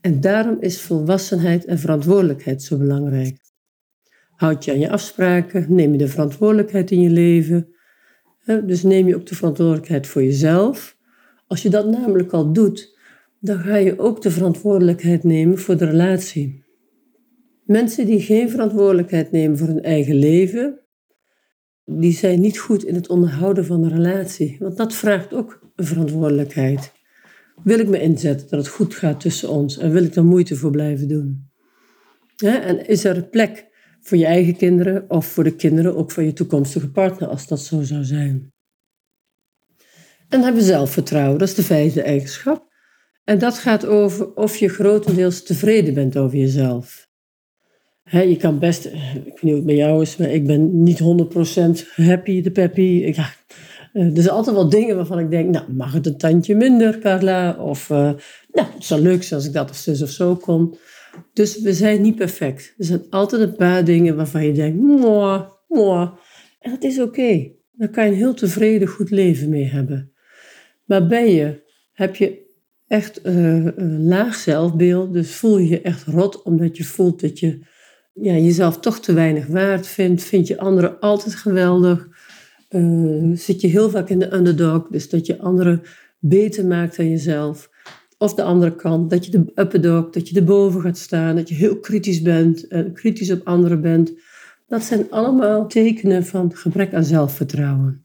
En 0.00 0.20
daarom 0.20 0.56
is 0.60 0.80
volwassenheid 0.80 1.64
en 1.64 1.78
verantwoordelijkheid 1.78 2.62
zo 2.62 2.76
belangrijk. 2.76 3.38
Houd 4.36 4.64
je 4.64 4.72
aan 4.72 4.78
je 4.78 4.90
afspraken, 4.90 5.66
neem 5.68 5.92
je 5.92 5.98
de 5.98 6.08
verantwoordelijkheid 6.08 6.90
in 6.90 7.00
je 7.00 7.10
leven. 7.10 7.68
Dus 8.44 8.82
neem 8.82 9.08
je 9.08 9.16
ook 9.16 9.26
de 9.26 9.34
verantwoordelijkheid 9.34 10.06
voor 10.06 10.22
jezelf. 10.22 10.98
Als 11.46 11.62
je 11.62 11.70
dat 11.70 11.90
namelijk 11.90 12.32
al 12.32 12.52
doet, 12.52 12.98
dan 13.40 13.58
ga 13.58 13.76
je 13.76 13.98
ook 13.98 14.22
de 14.22 14.30
verantwoordelijkheid 14.30 15.24
nemen 15.24 15.58
voor 15.58 15.76
de 15.76 15.86
relatie. 15.86 16.64
Mensen 17.64 18.06
die 18.06 18.20
geen 18.20 18.50
verantwoordelijkheid 18.50 19.30
nemen 19.30 19.58
voor 19.58 19.66
hun 19.66 19.82
eigen 19.82 20.14
leven, 20.14 20.78
die 21.84 22.12
zijn 22.12 22.40
niet 22.40 22.58
goed 22.58 22.84
in 22.84 22.94
het 22.94 23.08
onderhouden 23.08 23.66
van 23.66 23.82
een 23.82 23.94
relatie. 23.94 24.56
Want 24.58 24.76
dat 24.76 24.94
vraagt 24.94 25.34
ook 25.34 25.60
een 25.76 25.84
verantwoordelijkheid. 25.84 26.92
Wil 27.62 27.78
ik 27.78 27.88
me 27.88 28.00
inzetten 28.00 28.48
dat 28.48 28.58
het 28.58 28.68
goed 28.68 28.94
gaat 28.94 29.20
tussen 29.20 29.48
ons 29.48 29.78
en 29.78 29.92
wil 29.92 30.04
ik 30.04 30.14
daar 30.14 30.24
moeite 30.24 30.56
voor 30.56 30.70
blijven 30.70 31.08
doen? 31.08 31.50
En 32.36 32.86
is 32.86 33.04
er 33.04 33.28
plek 33.28 33.66
voor 34.00 34.18
je 34.18 34.26
eigen 34.26 34.56
kinderen 34.56 35.10
of 35.10 35.26
voor 35.26 35.44
de 35.44 35.56
kinderen 35.56 35.96
ook 35.96 36.10
van 36.10 36.24
je 36.24 36.32
toekomstige 36.32 36.90
partner, 36.90 37.28
als 37.28 37.46
dat 37.46 37.60
zo 37.60 37.82
zou 37.82 38.04
zijn? 38.04 38.52
En 40.28 40.42
hebben 40.42 40.60
we 40.60 40.66
zelfvertrouwen, 40.66 41.38
dat 41.38 41.48
is 41.48 41.54
de 41.54 41.62
vijfde 41.62 42.02
eigenschap. 42.02 42.72
En 43.24 43.38
dat 43.38 43.58
gaat 43.58 43.86
over 43.86 44.34
of 44.34 44.56
je 44.56 44.68
grotendeels 44.68 45.42
tevreden 45.42 45.94
bent 45.94 46.16
over 46.16 46.38
jezelf. 46.38 47.08
Je 48.10 48.36
kan 48.36 48.58
best, 48.58 48.84
ik 48.84 48.92
weet 48.92 49.24
niet 49.24 49.40
hoe 49.40 49.54
het 49.54 49.64
bij 49.66 49.74
jou 49.74 50.02
is, 50.02 50.16
maar 50.16 50.30
ik 50.30 50.46
ben 50.46 50.82
niet 50.82 51.00
100% 51.00 51.04
happy, 51.94 52.42
de 52.42 52.50
peppy. 52.50 53.12
Ja, 53.16 53.32
eh, 53.92 54.16
er 54.16 54.22
zijn 54.22 54.34
altijd 54.34 54.56
wel 54.56 54.68
dingen 54.68 54.96
waarvan 54.96 55.18
ik 55.18 55.30
denk, 55.30 55.50
nou, 55.50 55.72
mag 55.72 55.92
het 55.92 56.06
een 56.06 56.16
tandje 56.16 56.54
minder, 56.54 56.98
Carla? 56.98 57.56
Of, 57.60 57.90
uh, 57.90 57.98
nou, 58.52 58.68
het 58.74 58.84
zou 58.84 59.00
leuk 59.00 59.22
zijn 59.22 59.40
als 59.40 59.48
ik 59.48 59.54
dat 59.54 59.70
of 59.70 59.76
zus 59.76 60.02
of 60.02 60.10
zo 60.10 60.36
kon. 60.36 60.76
Dus 61.32 61.60
we 61.60 61.72
zijn 61.72 62.02
niet 62.02 62.16
perfect. 62.16 62.74
Er 62.78 62.84
zijn 62.84 63.02
altijd 63.10 63.42
een 63.42 63.56
paar 63.56 63.84
dingen 63.84 64.16
waarvan 64.16 64.44
je 64.44 64.52
denkt, 64.52 64.80
mooi, 64.80 65.44
mooi. 65.68 66.10
En 66.60 66.70
dat 66.70 66.84
is 66.84 67.00
oké. 67.00 67.52
Daar 67.72 67.88
kan 67.88 68.04
je 68.04 68.10
een 68.10 68.16
heel 68.16 68.34
tevreden, 68.34 68.88
goed 68.88 69.10
leven 69.10 69.48
mee 69.48 69.64
hebben. 69.64 70.12
Maar 70.84 71.06
ben 71.06 71.30
je, 71.30 71.62
heb 71.92 72.16
je 72.16 72.42
echt 72.86 73.20
een 73.22 74.04
laag 74.04 74.34
zelfbeeld, 74.34 75.12
dus 75.12 75.34
voel 75.34 75.58
je 75.58 75.68
je 75.68 75.80
echt 75.80 76.06
rot 76.06 76.42
omdat 76.42 76.76
je 76.76 76.84
voelt 76.84 77.20
dat 77.20 77.38
je 77.38 77.66
ja, 78.14 78.32
jezelf 78.32 78.78
toch 78.78 79.00
te 79.00 79.12
weinig 79.12 79.46
waard 79.46 79.86
vindt, 79.86 80.22
vind 80.22 80.46
je 80.46 80.58
anderen 80.58 81.00
altijd 81.00 81.34
geweldig, 81.34 82.08
uh, 82.70 83.36
zit 83.36 83.60
je 83.60 83.68
heel 83.68 83.90
vaak 83.90 84.08
in 84.08 84.18
de 84.18 84.34
underdog, 84.34 84.86
dus 84.88 85.08
dat 85.08 85.26
je 85.26 85.38
anderen 85.38 85.82
beter 86.18 86.66
maakt 86.66 86.96
dan 86.96 87.10
jezelf. 87.10 87.70
Of 88.18 88.34
de 88.34 88.42
andere 88.42 88.76
kant, 88.76 89.10
dat 89.10 89.24
je 89.24 89.30
de 89.30 89.52
upperdog, 89.54 90.10
dat 90.10 90.28
je 90.28 90.36
erboven 90.36 90.80
gaat 90.80 90.98
staan, 90.98 91.36
dat 91.36 91.48
je 91.48 91.54
heel 91.54 91.80
kritisch 91.80 92.22
bent 92.22 92.68
en 92.68 92.92
kritisch 92.92 93.30
op 93.30 93.46
anderen 93.46 93.80
bent. 93.80 94.12
Dat 94.68 94.82
zijn 94.82 95.10
allemaal 95.10 95.66
tekenen 95.66 96.24
van 96.24 96.54
gebrek 96.54 96.94
aan 96.94 97.04
zelfvertrouwen. 97.04 98.04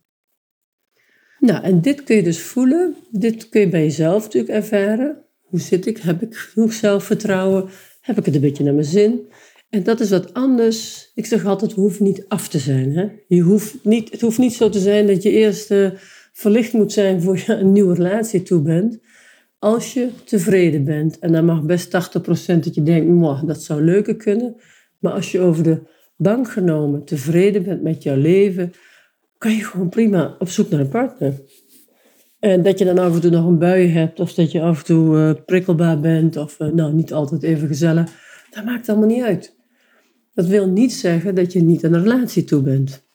Nou, 1.40 1.64
en 1.64 1.82
dit 1.82 2.04
kun 2.04 2.16
je 2.16 2.24
dus 2.24 2.40
voelen. 2.40 2.96
Dit 3.12 3.50
kun 3.50 3.62
je 3.62 3.70
bij 3.70 3.82
jezelf 3.82 4.24
natuurlijk 4.24 4.54
ervaren. 4.54 5.18
Hoe 5.42 5.60
zit 5.60 5.86
ik? 5.86 5.98
Heb 5.98 6.22
ik 6.22 6.36
genoeg 6.36 6.74
zelfvertrouwen? 6.74 7.70
Heb 8.02 8.18
ik 8.18 8.26
het 8.26 8.36
een 8.36 8.42
beetje 8.42 8.64
naar 8.64 8.74
mijn 8.74 8.86
zin? 8.86 9.28
En 9.70 9.84
dat 9.84 10.00
is 10.00 10.10
wat 10.10 10.34
anders. 10.34 11.12
Ik 11.16 11.26
zeg 11.26 11.46
altijd, 11.46 11.76
we 11.76 11.82
hoeven 11.82 12.04
niet 12.04 12.26
af 12.28 12.48
te 12.48 12.60
zijn. 12.60 12.96
Hè? 12.96 13.08
Je 13.28 13.42
hoeft 13.42 13.84
niet, 13.84 14.12
het 14.12 14.22
hoeft 14.22 14.38
niet 14.38 14.54
zo 14.54 14.70
te 14.70 14.80
zijn 14.80 15.08
dat 15.08 15.24
je 15.24 15.32
eerst 15.32 15.72
uh, 15.72 15.90
verlicht 16.34 16.74
moet 16.74 16.92
zijn 16.92 17.22
voor 17.22 17.38
je 17.38 17.54
een 17.54 17.72
nieuwe 17.72 17.94
relatie 17.94 18.44
toe 18.44 18.62
bent. 18.62 19.00
Als 19.60 19.94
je 19.94 20.10
tevreden 20.26 20.84
bent, 20.84 21.20
en 21.20 21.32
dan 21.32 21.46
mag 21.46 21.64
best 21.64 21.88
80% 21.88 22.60
dat 22.60 22.76
je 22.76 22.84
denkt, 22.84 23.48
dat 23.48 23.64
zou 23.64 23.82
leuker 23.82 24.16
kunnen. 24.16 24.56
Maar 25.00 25.12
als 25.12 25.32
je 25.32 25.40
over 25.40 25.64
de 25.64 25.82
bank 26.18 26.52
genomen 26.52 27.06
tevreden 27.06 27.64
bent 27.64 27.82
met 27.82 28.04
jouw 28.04 28.18
leven, 28.18 28.72
kan 29.38 29.56
je 29.56 29.64
gewoon 29.64 29.90
prima 29.90 30.36
op 30.40 30.50
zoek 30.50 30.70
naar 30.70 30.80
een 30.80 30.90
partner. 30.90 31.42
En 32.40 32.62
dat 32.62 32.80
je 32.80 32.86
dan 32.86 32.98
af 32.98 33.16
en 33.16 33.22
toe 33.22 33.32
nog 33.32 33.46
een 33.46 33.58
bui 33.58 33.88
hebt, 33.88 34.20
of 34.20 34.34
dat 34.34 34.52
je 34.52 34.62
af 34.62 34.80
en 34.80 34.86
toe 34.86 35.18
uh, 35.18 35.32
prikkelbaar 35.46 36.00
bent, 36.00 36.38
of 36.38 36.60
uh, 36.60 36.68
nou 36.68 36.94
niet 36.94 37.14
altijd 37.14 37.44
even 37.44 37.68
gezellig, 37.68 38.12
dat 38.50 38.66
maakt 38.66 38.90
allemaal 38.90 39.08
niet 39.08 39.24
uit. 39.24 39.58
Dat 40.34 40.46
wil 40.46 40.68
niet 40.68 40.94
zeggen 40.94 41.36
dat 41.36 41.54
je 41.54 41.62
niet 41.62 41.86
aan 41.86 41.94
een 41.94 42.04
relatie 42.04 42.44
toe 42.44 42.62
bent. 42.62 43.08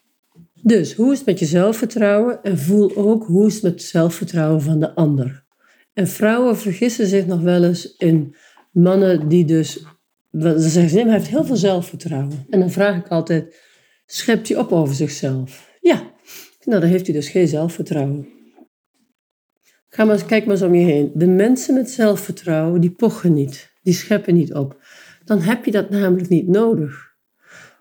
Dus 0.63 0.95
hoe 0.95 1.13
is 1.13 1.19
het 1.19 1.27
met 1.27 1.39
je 1.39 1.47
zelfvertrouwen 1.47 2.43
en 2.43 2.59
voel 2.59 2.97
ook 2.97 3.25
hoe 3.25 3.47
is 3.47 3.55
het 3.55 3.63
met 3.63 3.73
het 3.73 3.83
zelfvertrouwen 3.83 4.63
van 4.63 4.81
de 4.81 4.95
ander. 4.95 5.45
En 5.93 6.09
vrouwen 6.09 6.59
vergissen 6.59 7.07
zich 7.07 7.27
nog 7.27 7.41
wel 7.41 7.65
eens 7.65 7.97
in 7.97 8.35
mannen 8.73 9.29
die 9.29 9.45
dus, 9.45 9.87
ze 10.33 10.69
zeggen, 10.69 10.95
nee, 10.95 11.05
hij 11.05 11.13
heeft 11.13 11.29
heel 11.29 11.45
veel 11.45 11.57
zelfvertrouwen. 11.57 12.47
En 12.51 12.61
dan 12.61 12.71
vraag 12.71 12.97
ik 12.97 13.09
altijd, 13.09 13.57
schept 14.07 14.49
hij 14.49 14.59
op 14.59 14.73
over 14.73 14.95
zichzelf? 14.95 15.73
Ja, 15.81 16.13
nou 16.65 16.81
dan 16.81 16.91
heeft 16.91 17.07
hij 17.07 17.15
dus 17.15 17.29
geen 17.29 17.49
zelfvertrouwen. 17.49 18.29
Ga 19.89 20.05
maar, 20.05 20.25
kijk 20.25 20.45
maar 20.45 20.55
eens 20.55 20.65
om 20.65 20.75
je 20.75 20.85
heen. 20.85 21.11
De 21.15 21.27
mensen 21.27 21.75
met 21.75 21.91
zelfvertrouwen, 21.91 22.81
die 22.81 22.91
pochen 22.91 23.35
niet, 23.35 23.73
die 23.83 23.95
scheppen 23.95 24.35
niet 24.35 24.55
op. 24.55 24.83
Dan 25.25 25.41
heb 25.41 25.65
je 25.65 25.71
dat 25.71 25.91
namelijk 25.91 26.29
niet 26.29 26.49
nodig 26.49 27.13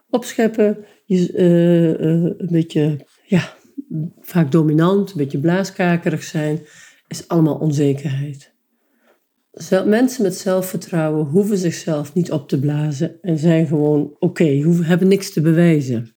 opscheppen, 0.10 0.86
je, 1.06 1.34
uh, 1.34 2.08
uh, 2.08 2.34
een 2.38 2.51
beetje, 2.51 3.06
ja, 3.25 3.53
vaak 4.19 4.51
dominant, 4.51 5.12
een 5.12 5.17
beetje 5.17 5.39
blaaskakerig 5.39 6.23
zijn, 6.23 6.60
is 7.08 7.27
allemaal 7.27 7.58
onzekerheid. 7.58 8.53
mensen 9.86 10.23
met 10.23 10.36
zelfvertrouwen 10.36 11.25
hoeven 11.25 11.58
zichzelf 11.58 12.13
niet 12.13 12.32
op 12.32 12.49
te 12.49 12.60
blazen 12.60 13.21
en 13.21 13.38
zijn 13.38 13.67
gewoon 13.67 14.15
oké, 14.19 14.45
hebben 14.84 15.08
niks 15.08 15.34
te 15.34 15.41
bewijzen. 15.41 16.15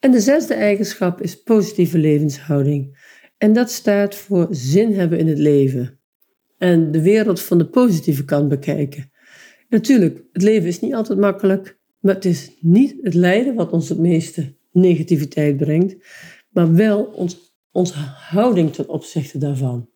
En 0.00 0.10
de 0.10 0.20
zesde 0.20 0.54
eigenschap 0.54 1.20
is 1.20 1.42
positieve 1.42 1.98
levenshouding. 1.98 2.98
En 3.38 3.52
dat 3.52 3.70
staat 3.70 4.14
voor 4.14 4.48
zin 4.50 4.94
hebben 4.94 5.18
in 5.18 5.28
het 5.28 5.38
leven. 5.38 5.98
En 6.58 6.90
de 6.92 7.02
wereld 7.02 7.40
van 7.40 7.58
de 7.58 7.68
positieve 7.68 8.24
kant 8.24 8.48
bekijken. 8.48 9.10
Natuurlijk, 9.70 10.22
het 10.32 10.42
leven 10.42 10.68
is 10.68 10.80
niet 10.80 10.94
altijd 10.94 11.18
makkelijk. 11.18 11.78
Maar 12.00 12.14
het 12.14 12.24
is 12.24 12.56
niet 12.60 12.94
het 13.02 13.14
lijden 13.14 13.54
wat 13.54 13.70
ons 13.70 13.88
het 13.88 13.98
meeste 13.98 14.54
negativiteit 14.72 15.56
brengt, 15.56 15.96
maar 16.50 16.74
wel 16.74 17.04
ons, 17.04 17.56
onze 17.72 17.94
houding 18.14 18.72
ten 18.72 18.88
opzichte 18.88 19.38
daarvan. 19.38 19.88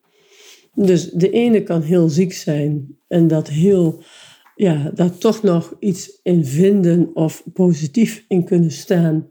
Dus 0.74 1.10
de 1.10 1.30
ene 1.30 1.62
kan 1.62 1.82
heel 1.82 2.08
ziek 2.08 2.32
zijn 2.32 2.98
en 3.08 3.28
dat 3.28 3.48
heel, 3.48 4.02
ja, 4.54 4.90
daar 4.94 5.18
toch 5.18 5.42
nog 5.42 5.76
iets 5.78 6.20
in 6.22 6.44
vinden 6.44 7.10
of 7.14 7.44
positief 7.52 8.24
in 8.28 8.44
kunnen 8.44 8.70
staan 8.70 9.28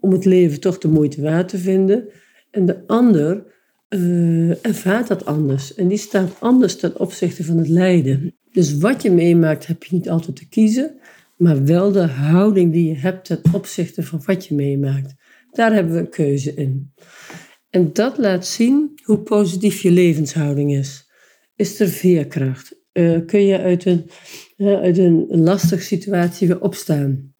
om 0.00 0.12
het 0.12 0.24
leven 0.24 0.60
toch 0.60 0.78
de 0.78 0.88
moeite 0.88 1.22
waard 1.22 1.48
te 1.48 1.58
vinden. 1.58 2.08
En 2.50 2.66
de 2.66 2.86
ander 2.86 3.44
uh, 3.88 4.64
ervaart 4.64 5.08
dat 5.08 5.24
anders 5.24 5.74
en 5.74 5.88
die 5.88 5.98
staat 5.98 6.36
anders 6.38 6.76
ten 6.76 7.00
opzichte 7.00 7.44
van 7.44 7.56
het 7.56 7.68
lijden. 7.68 8.34
Dus 8.52 8.78
wat 8.78 9.02
je 9.02 9.10
meemaakt 9.10 9.66
heb 9.66 9.84
je 9.84 9.94
niet 9.94 10.10
altijd 10.10 10.36
te 10.36 10.48
kiezen, 10.48 10.98
maar 11.36 11.64
wel 11.64 11.92
de 11.92 12.06
houding 12.06 12.72
die 12.72 12.88
je 12.88 12.96
hebt 12.96 13.24
ten 13.24 13.40
opzichte 13.52 14.02
van 14.02 14.22
wat 14.24 14.46
je 14.46 14.54
meemaakt. 14.54 15.14
Daar 15.50 15.72
hebben 15.72 15.92
we 15.92 15.98
een 15.98 16.10
keuze 16.10 16.54
in. 16.54 16.92
En 17.70 17.92
dat 17.92 18.18
laat 18.18 18.46
zien 18.46 19.00
hoe 19.02 19.18
positief 19.18 19.82
je 19.82 19.90
levenshouding 19.90 20.72
is. 20.72 21.08
Is 21.56 21.80
er 21.80 21.88
veerkracht? 21.88 22.78
Uh, 22.92 23.18
kun 23.26 23.46
je 23.46 23.58
uit 23.58 23.84
een, 23.84 24.10
uh, 24.56 24.80
uit 24.80 24.98
een 24.98 25.26
lastige 25.28 25.82
situatie 25.82 26.48
weer 26.48 26.60
opstaan? 26.60 27.34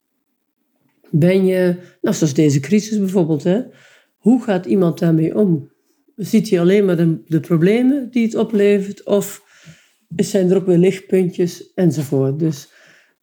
Ben 1.11 1.47
je, 1.47 1.77
nou 2.01 2.17
zoals 2.17 2.35
deze 2.35 2.61
crisis 2.61 2.99
bijvoorbeeld, 2.99 3.45
hè? 3.45 3.63
hoe 4.17 4.43
gaat 4.43 4.67
iemand 4.67 4.99
daarmee 4.99 5.37
om? 5.37 5.71
Ziet 6.17 6.51
hij 6.51 6.61
alleen 6.61 6.85
maar 6.85 6.97
de, 6.97 7.23
de 7.27 7.41
problemen 7.41 8.11
die 8.11 8.25
het 8.25 8.35
oplevert? 8.35 9.05
Of 9.05 9.43
zijn 10.17 10.51
er 10.51 10.57
ook 10.57 10.67
weer 10.67 10.79
lichtpuntjes 10.79 11.73
enzovoort? 11.75 12.39
Dus 12.39 12.69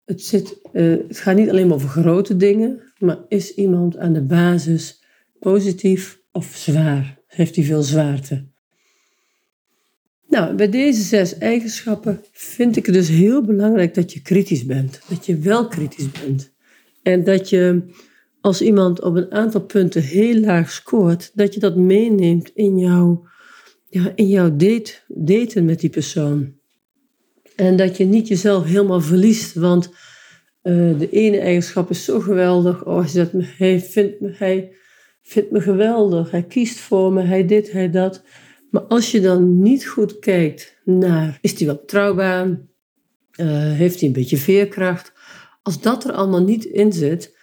het, 0.06 0.22
zit, 0.22 0.60
uh, 0.74 0.98
het 1.08 1.20
gaat 1.20 1.36
niet 1.36 1.50
alleen 1.50 1.68
maar 1.68 1.76
over 1.76 1.90
grote 1.90 2.38
dingen, 2.38 2.82
maar 3.00 3.20
is 3.28 3.54
iemand 3.54 3.98
aan 3.98 4.14
de 4.14 4.22
basis 4.22 5.04
positief 5.40 6.22
of 6.32 6.56
zwaar? 6.56 7.20
Heeft 7.28 7.56
hij 7.56 7.66
veel 7.66 7.82
zwaarte? 7.82 8.46
Nou, 10.28 10.56
bij 10.56 10.70
deze 10.70 11.02
zes 11.02 11.38
eigenschappen 11.38 12.22
vind 12.32 12.76
ik 12.76 12.86
het 12.86 12.96
dus 12.96 13.10
heel 13.10 13.42
belangrijk 13.42 13.94
dat 13.94 14.14
je 14.14 14.22
kritisch 14.22 14.66
bent. 14.66 15.00
Dat 15.10 15.26
je 15.26 15.38
wel 15.38 15.68
kritisch 15.68 16.12
bent. 16.12 16.52
En 17.04 17.24
dat 17.24 17.50
je 17.50 17.82
als 18.42 18.62
iemand 18.62 19.02
op 19.02 19.16
een 19.16 19.32
aantal 19.32 19.62
punten 19.62 20.02
heel 20.02 20.40
laag 20.40 20.72
scoort, 20.72 21.32
dat 21.34 21.54
je 21.54 21.60
dat 21.60 21.76
meeneemt 21.76 22.52
in 22.54 22.78
jouw, 22.78 23.28
ja, 23.90 24.12
in 24.16 24.28
jouw 24.28 24.56
date, 24.56 24.94
daten 25.08 25.66
met 25.66 25.80
die 25.80 25.90
persoon. 25.90 26.57
En 27.58 27.76
dat 27.76 27.98
je 27.98 28.06
niet 28.06 28.28
jezelf 28.28 28.66
helemaal 28.66 29.02
verliest, 29.02 29.54
want 29.54 29.90
uh, 30.64 31.00
de 31.00 31.10
ene 31.10 31.38
eigenschap 31.40 31.90
is 31.90 32.04
zo 32.04 32.20
geweldig. 32.20 32.86
Oh, 32.86 33.08
hij, 33.08 33.30
hij, 33.58 33.82
vindt 33.82 34.20
me, 34.20 34.34
hij 34.34 34.76
vindt 35.22 35.52
me 35.52 35.62
geweldig, 35.62 36.32
hij 36.32 36.44
kiest 36.44 36.78
voor 36.78 37.14
me, 37.14 37.22
hij 37.22 37.46
dit, 37.46 37.72
hij 37.72 37.90
dat. 37.90 38.24
Maar 38.70 38.82
als 38.82 39.12
je 39.12 39.22
dan 39.22 39.60
niet 39.60 39.88
goed 39.88 40.20
kijkt 40.20 40.78
naar, 40.86 41.38
is 41.42 41.58
hij 41.58 41.68
wel 41.68 41.76
betrouwbaar? 41.76 42.48
Uh, 42.48 42.58
heeft 43.72 44.00
hij 44.00 44.08
een 44.08 44.14
beetje 44.14 44.38
veerkracht? 44.38 45.14
Als 45.62 45.82
dat 45.82 46.04
er 46.04 46.12
allemaal 46.12 46.44
niet 46.44 46.66
in 46.66 46.94
zit, 46.94 47.38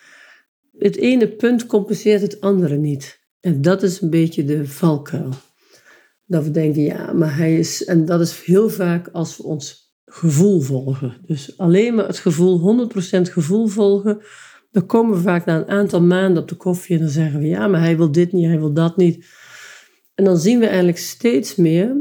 het 0.79 0.96
ene 0.96 1.29
punt 1.29 1.66
compenseert 1.66 2.20
het 2.20 2.40
andere 2.40 2.77
niet. 2.77 3.20
En 3.40 3.62
dat 3.62 3.83
is 3.83 4.00
een 4.00 4.11
beetje 4.11 4.44
de 4.44 4.66
valkuil. 4.66 5.31
Dat 6.27 6.44
we 6.44 6.50
denken, 6.50 6.83
ja, 6.83 7.12
maar 7.12 7.37
hij 7.37 7.59
is, 7.59 7.85
en 7.85 8.05
dat 8.05 8.20
is 8.20 8.42
heel 8.44 8.70
vaak 8.70 9.09
als 9.09 9.37
we 9.37 9.42
ons 9.42 9.84
gevoel 10.04 10.60
volgen. 10.60 11.16
Dus 11.26 11.58
alleen 11.58 11.94
maar 11.94 12.06
het 12.06 12.18
gevoel, 12.18 12.88
100% 12.92 12.96
gevoel 13.20 13.66
volgen, 13.66 14.22
dan 14.70 14.86
komen 14.86 15.16
we 15.16 15.22
vaak 15.22 15.44
na 15.44 15.56
een 15.56 15.68
aantal 15.68 16.02
maanden 16.02 16.42
op 16.42 16.48
de 16.48 16.54
koffie 16.54 16.96
en 16.96 17.02
dan 17.02 17.10
zeggen 17.10 17.40
we, 17.40 17.46
ja, 17.46 17.66
maar 17.66 17.80
hij 17.80 17.96
wil 17.96 18.12
dit 18.12 18.32
niet, 18.32 18.46
hij 18.46 18.58
wil 18.58 18.72
dat 18.72 18.96
niet. 18.96 19.26
En 20.14 20.24
dan 20.24 20.38
zien 20.38 20.58
we 20.58 20.66
eigenlijk 20.66 20.98
steeds 20.98 21.54
meer, 21.56 21.96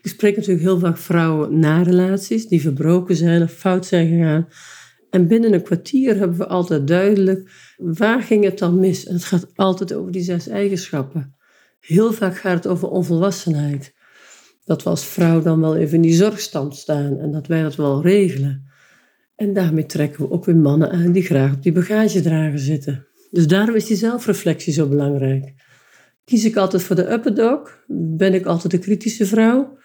ik 0.00 0.10
spreek 0.10 0.36
natuurlijk 0.36 0.64
heel 0.64 0.78
vaak 0.78 0.98
vrouwen 0.98 1.58
na 1.58 1.82
relaties 1.82 2.48
die 2.48 2.60
verbroken 2.60 3.16
zijn 3.16 3.42
of 3.42 3.52
fout 3.52 3.86
zijn 3.86 4.08
gegaan. 4.08 4.48
En 5.10 5.26
binnen 5.26 5.52
een 5.52 5.62
kwartier 5.62 6.16
hebben 6.16 6.38
we 6.38 6.46
altijd 6.46 6.86
duidelijk 6.86 7.50
waar 7.76 8.22
ging 8.22 8.44
het 8.44 8.58
dan 8.58 8.80
mis. 8.80 9.06
En 9.06 9.14
het 9.14 9.24
gaat 9.24 9.46
altijd 9.54 9.94
over 9.94 10.12
die 10.12 10.22
zes 10.22 10.48
eigenschappen. 10.48 11.36
Heel 11.80 12.12
vaak 12.12 12.36
gaat 12.36 12.54
het 12.54 12.66
over 12.66 12.88
onvolwassenheid. 12.88 13.94
Dat 14.68 14.82
we 14.82 14.90
als 14.90 15.04
vrouw 15.04 15.42
dan 15.42 15.60
wel 15.60 15.76
even 15.76 15.94
in 15.94 16.02
die 16.02 16.14
zorgstand 16.14 16.76
staan 16.76 17.18
en 17.18 17.30
dat 17.30 17.46
wij 17.46 17.62
dat 17.62 17.76
wel 17.76 18.02
regelen. 18.02 18.70
En 19.36 19.52
daarmee 19.52 19.86
trekken 19.86 20.22
we 20.22 20.30
ook 20.30 20.44
weer 20.44 20.56
mannen 20.56 20.90
aan 20.90 21.12
die 21.12 21.22
graag 21.22 21.54
op 21.54 21.62
die 21.62 21.72
bagagedrager 21.72 22.58
zitten. 22.58 23.06
Dus 23.30 23.46
daarom 23.46 23.74
is 23.74 23.86
die 23.86 23.96
zelfreflectie 23.96 24.72
zo 24.72 24.88
belangrijk. 24.88 25.54
Kies 26.24 26.44
ik 26.44 26.56
altijd 26.56 26.82
voor 26.82 26.96
de 26.96 27.12
upper 27.12 27.34
dog? 27.34 27.84
Ben 28.16 28.34
ik 28.34 28.46
altijd 28.46 28.72
de 28.72 28.78
kritische 28.78 29.26
vrouw? 29.26 29.78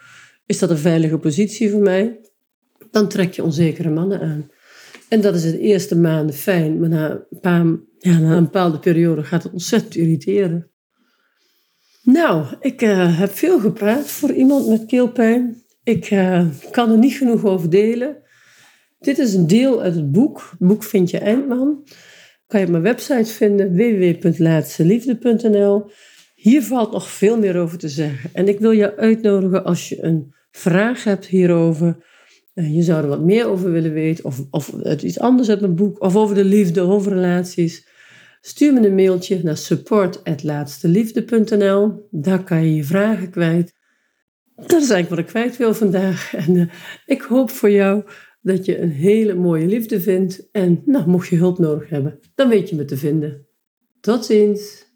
Is 0.45 0.59
dat 0.59 0.69
een 0.69 0.77
veilige 0.77 1.17
positie 1.17 1.69
voor 1.69 1.81
mij? 1.81 2.19
Dan 2.91 3.07
trek 3.07 3.33
je 3.33 3.43
onzekere 3.43 3.89
mannen 3.89 4.19
aan. 4.19 4.49
En 5.09 5.21
dat 5.21 5.35
is 5.35 5.43
het 5.43 5.55
eerste 5.55 5.97
maanden 5.97 6.35
fijn, 6.35 6.79
maar 6.79 6.89
na 6.89 7.25
een, 7.41 7.87
ja, 7.97 8.19
na 8.19 8.37
een 8.37 8.43
bepaalde 8.43 8.79
periode 8.79 9.23
gaat 9.23 9.43
het 9.43 9.51
ontzettend 9.51 9.95
irriteren. 9.95 10.71
Nou, 12.03 12.45
ik 12.59 12.81
uh, 12.81 13.19
heb 13.19 13.31
veel 13.31 13.59
gepraat 13.59 14.07
voor 14.07 14.31
iemand 14.31 14.67
met 14.67 14.85
keelpijn. 14.85 15.63
Ik 15.83 16.11
uh, 16.11 16.45
kan 16.71 16.91
er 16.91 16.97
niet 16.97 17.13
genoeg 17.13 17.45
over 17.45 17.69
delen. 17.69 18.17
Dit 18.99 19.19
is 19.19 19.33
een 19.33 19.47
deel 19.47 19.81
uit 19.81 19.95
het 19.95 20.11
boek. 20.11 20.51
Boek 20.59 20.83
vind 20.83 21.09
je 21.09 21.17
Eindman. 21.17 21.87
Kan 22.47 22.59
je 22.59 22.65
op 22.65 22.71
mijn 22.71 22.83
website 22.83 23.33
vinden, 23.33 23.75
www.laatsteliefde.nl. 23.75 25.91
Hier 26.35 26.63
valt 26.63 26.91
nog 26.91 27.09
veel 27.09 27.39
meer 27.39 27.57
over 27.57 27.77
te 27.77 27.89
zeggen. 27.89 28.29
En 28.33 28.47
ik 28.47 28.59
wil 28.59 28.71
je 28.71 28.97
uitnodigen 28.97 29.63
als 29.63 29.89
je 29.89 30.03
een 30.03 30.33
vraag 30.51 31.03
hebt 31.03 31.25
hierover 31.25 31.97
je 32.53 32.81
zou 32.81 33.03
er 33.03 33.09
wat 33.09 33.21
meer 33.21 33.47
over 33.47 33.71
willen 33.71 33.93
weten, 33.93 34.25
of, 34.25 34.41
of 34.49 34.69
iets 35.01 35.19
anders 35.19 35.49
uit 35.49 35.59
mijn 35.59 35.75
boek, 35.75 36.01
of 36.01 36.15
over 36.15 36.35
de 36.35 36.45
liefde, 36.45 36.81
over 36.81 37.13
relaties, 37.13 37.87
stuur 38.45 38.73
me 38.73 38.87
een 38.87 38.95
mailtje 38.95 39.39
naar 39.43 39.57
support.laatsteliefde.nl. 39.57 42.07
Daar 42.11 42.43
kan 42.43 42.65
je 42.65 42.75
je 42.75 42.83
vragen 42.83 43.29
kwijt. 43.29 43.73
Dat 44.55 44.81
is 44.81 44.89
eigenlijk 44.89 45.09
wat 45.09 45.19
ik 45.19 45.25
kwijt 45.25 45.57
wil 45.57 45.73
vandaag. 45.73 46.35
En 46.35 46.55
uh, 46.55 46.69
ik 47.05 47.21
hoop 47.21 47.49
voor 47.49 47.71
jou 47.71 48.03
dat 48.41 48.65
je 48.65 48.79
een 48.79 48.91
hele 48.91 49.33
mooie 49.33 49.65
liefde 49.65 50.01
vindt. 50.01 50.49
En 50.51 50.81
nou, 50.85 51.09
mocht 51.09 51.27
je 51.27 51.35
hulp 51.35 51.57
nodig 51.57 51.89
hebben, 51.89 52.19
dan 52.35 52.49
weet 52.49 52.69
je 52.69 52.75
me 52.75 52.85
te 52.85 52.97
vinden. 52.97 53.47
Tot 53.99 54.25
ziens! 54.25 54.91